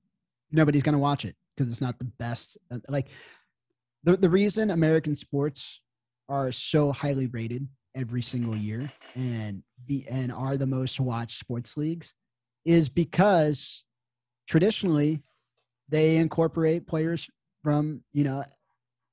[0.51, 3.09] nobody's going to watch it because it's not the best uh, like
[4.03, 5.81] the, the reason american sports
[6.27, 11.75] are so highly rated every single year and the and are the most watched sports
[11.75, 12.13] leagues
[12.65, 13.83] is because
[14.47, 15.21] traditionally
[15.89, 17.29] they incorporate players
[17.63, 18.43] from you know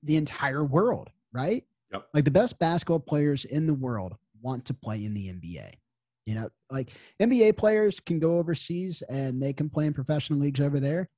[0.03, 2.09] the entire world right Yep.
[2.15, 5.73] like the best basketball players in the world want to play in the nba
[6.27, 10.61] you know like NBA players can go overseas and they can play in professional leagues
[10.61, 11.09] over there,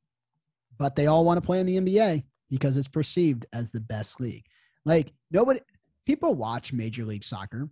[0.79, 4.21] but they all want to play in the NBA because it's perceived as the best
[4.21, 4.45] league.
[4.85, 5.61] Like nobody
[6.09, 7.69] people watch Major League Soccer,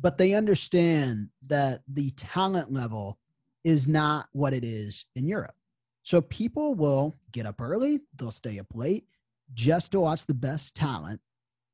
[0.00, 3.18] but they understand that the talent level
[3.64, 5.56] is not what it is in Europe.
[6.04, 9.06] So people will get up early, they'll stay up late
[9.54, 11.20] just to watch the best talent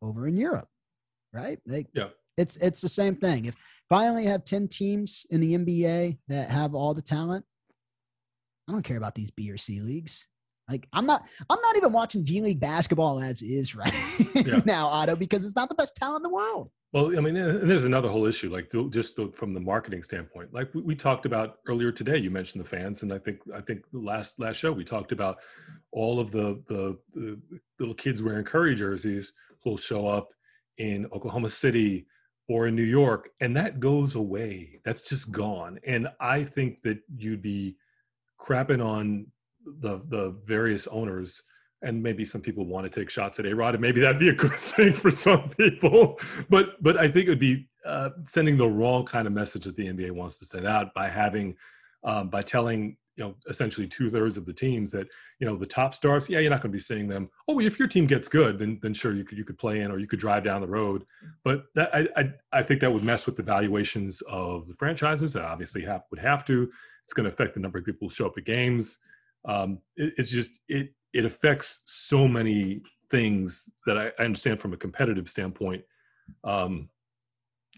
[0.00, 0.68] over in Europe.
[1.34, 1.58] Right?
[1.66, 2.08] Like Yeah.
[2.38, 3.44] it's it's the same thing.
[3.44, 7.44] If if I only have 10 teams in the NBA that have all the talent,
[8.66, 10.26] I don't care about these B or C leagues.
[10.70, 13.92] Like I'm not I'm not even watching G League basketball as is right
[14.34, 14.60] Yeah.
[14.64, 16.70] now, Otto, because it's not the best talent in the world.
[16.92, 20.52] Well, I mean, there's another whole issue, like just the, from the marketing standpoint.
[20.52, 23.60] Like we, we talked about earlier today, you mentioned the fans, and I think I
[23.60, 25.38] think the last last show we talked about
[25.92, 27.38] all of the the, the
[27.78, 30.30] little kids wearing Curry jerseys who'll show up
[30.78, 32.06] in Oklahoma City
[32.48, 34.80] or in New York, and that goes away.
[34.84, 35.78] That's just gone.
[35.86, 37.76] And I think that you'd be
[38.40, 39.26] crapping on
[39.80, 41.42] the the various owners
[41.82, 44.34] and maybe some people want to take shots at A-Rod, and maybe that'd be a
[44.34, 46.18] good thing for some people.
[46.48, 49.76] But but I think it would be uh, sending the wrong kind of message that
[49.76, 51.56] the NBA wants to send out by having
[52.04, 55.06] um, by telling you know essentially two thirds of the teams that
[55.38, 57.30] you know the top stars, yeah, you're not going to be seeing them.
[57.48, 59.90] Oh, if your team gets good, then then sure you could you could play in
[59.90, 61.04] or you could drive down the road.
[61.44, 65.32] But that I I, I think that would mess with the valuations of the franchises.
[65.32, 66.70] That obviously have would have to.
[67.04, 68.98] It's going to affect the number of people who show up at games.
[69.44, 74.72] Um, it, it's just it it affects so many things that I, I understand from
[74.72, 75.82] a competitive standpoint.
[76.44, 76.88] Um,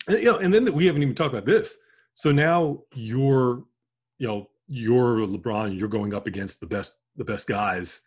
[0.06, 1.76] and, you know, and then we haven't even talked about this.
[2.14, 3.64] So now you're,
[4.18, 5.78] you know, you're LeBron.
[5.78, 8.02] You're going up against the best, the best guys,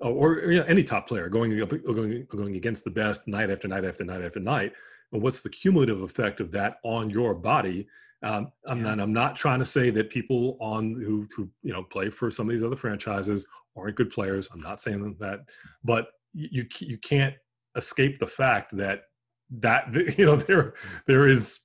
[0.00, 3.50] or, or you know, any top player going up, going going against the best night
[3.50, 4.72] after night after night after night.
[5.12, 7.86] And what's the cumulative effect of that on your body?
[8.22, 8.84] Um, I'm Yeah.
[8.94, 9.00] not.
[9.00, 12.48] I'm not trying to say that people on who who you know play for some
[12.48, 13.46] of these other franchises
[13.76, 14.48] aren't good players.
[14.52, 15.40] I'm not saying that,
[15.84, 17.34] but you you can't
[17.76, 19.02] escape the fact that
[19.50, 20.74] that you know there
[21.06, 21.60] there is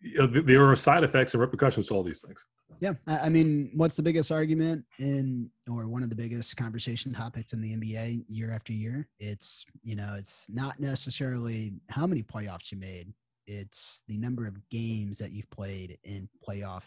[0.00, 2.46] you know, there are side effects and repercussions to all these things.
[2.80, 7.52] Yeah, I mean, what's the biggest argument in, or one of the biggest conversation topics
[7.52, 9.06] in the NBA year after year?
[9.18, 13.12] It's you know, it's not necessarily how many playoffs you made;
[13.46, 16.84] it's the number of games that you've played in playoff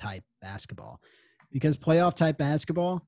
[0.00, 1.00] type basketball.
[1.52, 3.06] Because playoff type basketball,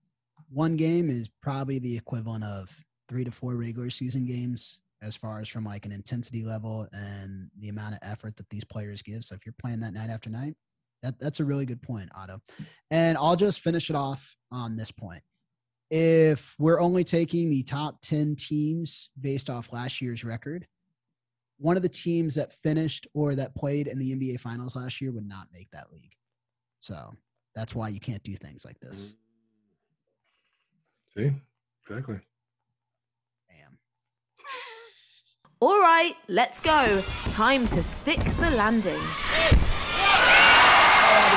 [0.51, 2.69] one game is probably the equivalent of
[3.09, 7.51] three to four regular season games as far as from like an intensity level and
[7.59, 9.25] the amount of effort that these players give.
[9.25, 10.55] So if you're playing that night after night,
[11.03, 12.41] that, that's a really good point, Otto.
[12.91, 15.23] And I'll just finish it off on this point.
[15.91, 20.67] If we're only taking the top 10 teams based off last year's record,
[21.59, 25.13] one of the teams that finished or that played in the NBA finals last year
[25.13, 26.15] would not make that league.
[26.81, 27.15] So
[27.55, 29.15] that's why you can't do things like this.
[31.17, 31.31] See,
[31.83, 32.19] exactly.
[33.49, 33.79] Damn.
[35.61, 37.05] All right, let's go.
[37.29, 39.01] Time to stick the landing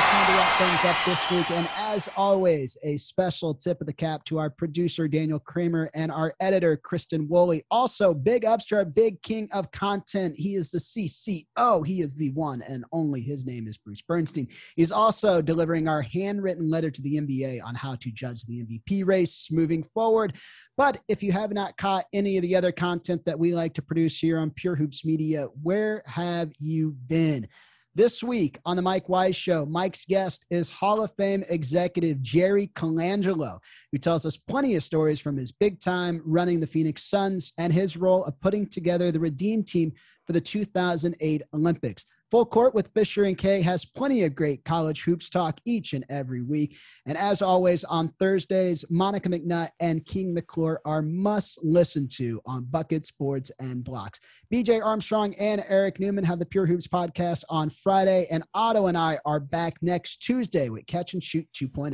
[0.06, 1.50] to wrap things up this week.
[1.50, 6.12] And as always, a special tip of the cap to our producer, Daniel Kramer, and
[6.12, 7.64] our editor, Kristen Woolley.
[7.72, 10.36] Also, big ups to our big king of content.
[10.36, 11.84] He is the CCO.
[11.84, 13.20] He is the one and only.
[13.20, 14.46] His name is Bruce Bernstein.
[14.76, 19.04] He's also delivering our handwritten letter to the NBA on how to judge the MVP
[19.04, 20.34] race moving forward.
[20.76, 23.82] But if you have not caught any of the other content that we like to
[23.82, 27.48] produce here on Pure Hoops Media, where have you been?
[27.96, 32.70] This week on the Mike Wise Show, Mike's guest is Hall of Fame executive Jerry
[32.74, 33.58] Colangelo,
[33.90, 37.72] who tells us plenty of stories from his big time running the Phoenix Suns and
[37.72, 39.94] his role of putting together the Redeem team
[40.26, 42.04] for the 2008 Olympics.
[42.32, 46.04] Full Court with Fisher and Kay has plenty of great college hoops talk each and
[46.10, 46.76] every week.
[47.06, 52.64] And as always, on Thursdays, Monica McNutt and King McClure are must listen to on
[52.64, 54.18] Buckets, Boards, and Blocks.
[54.52, 58.98] BJ Armstrong and Eric Newman have the Pure Hoops podcast on Friday, and Otto and
[58.98, 61.92] I are back next Tuesday with Catch and Shoot 2.0.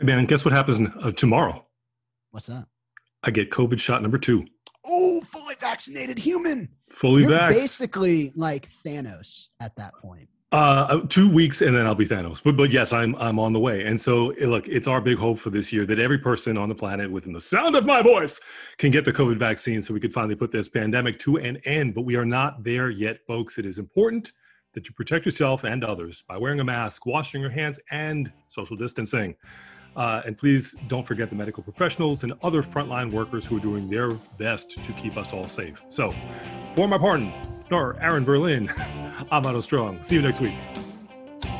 [0.00, 1.64] Hey man, guess what happens uh, tomorrow?
[2.32, 2.66] What's that?
[3.22, 4.44] I get COVID shot number two.
[4.86, 6.68] Oh, fully vaccinated human.
[6.90, 7.48] Fully You're vaxxed.
[7.48, 10.28] basically like Thanos at that point.
[10.52, 12.40] Uh, two weeks and then I'll be Thanos.
[12.40, 13.86] But but yes, I'm I'm on the way.
[13.86, 16.74] And so look, it's our big hope for this year that every person on the
[16.76, 18.38] planet within the sound of my voice
[18.78, 21.92] can get the COVID vaccine, so we could finally put this pandemic to an end.
[21.92, 23.58] But we are not there yet, folks.
[23.58, 24.30] It is important
[24.74, 28.76] that you protect yourself and others by wearing a mask, washing your hands, and social
[28.76, 29.34] distancing.
[29.96, 33.88] Uh, and please don't forget the medical professionals and other frontline workers who are doing
[33.88, 35.84] their best to keep us all safe.
[35.88, 36.12] So,
[36.74, 37.32] for my pardon,
[37.74, 38.70] partner, Aaron Berlin,
[39.30, 40.02] I'm Otto Strong.
[40.02, 40.54] See you next week.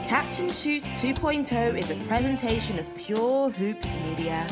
[0.07, 4.47] And Shoot 2.0 is a presentation of Pure Hoops Media.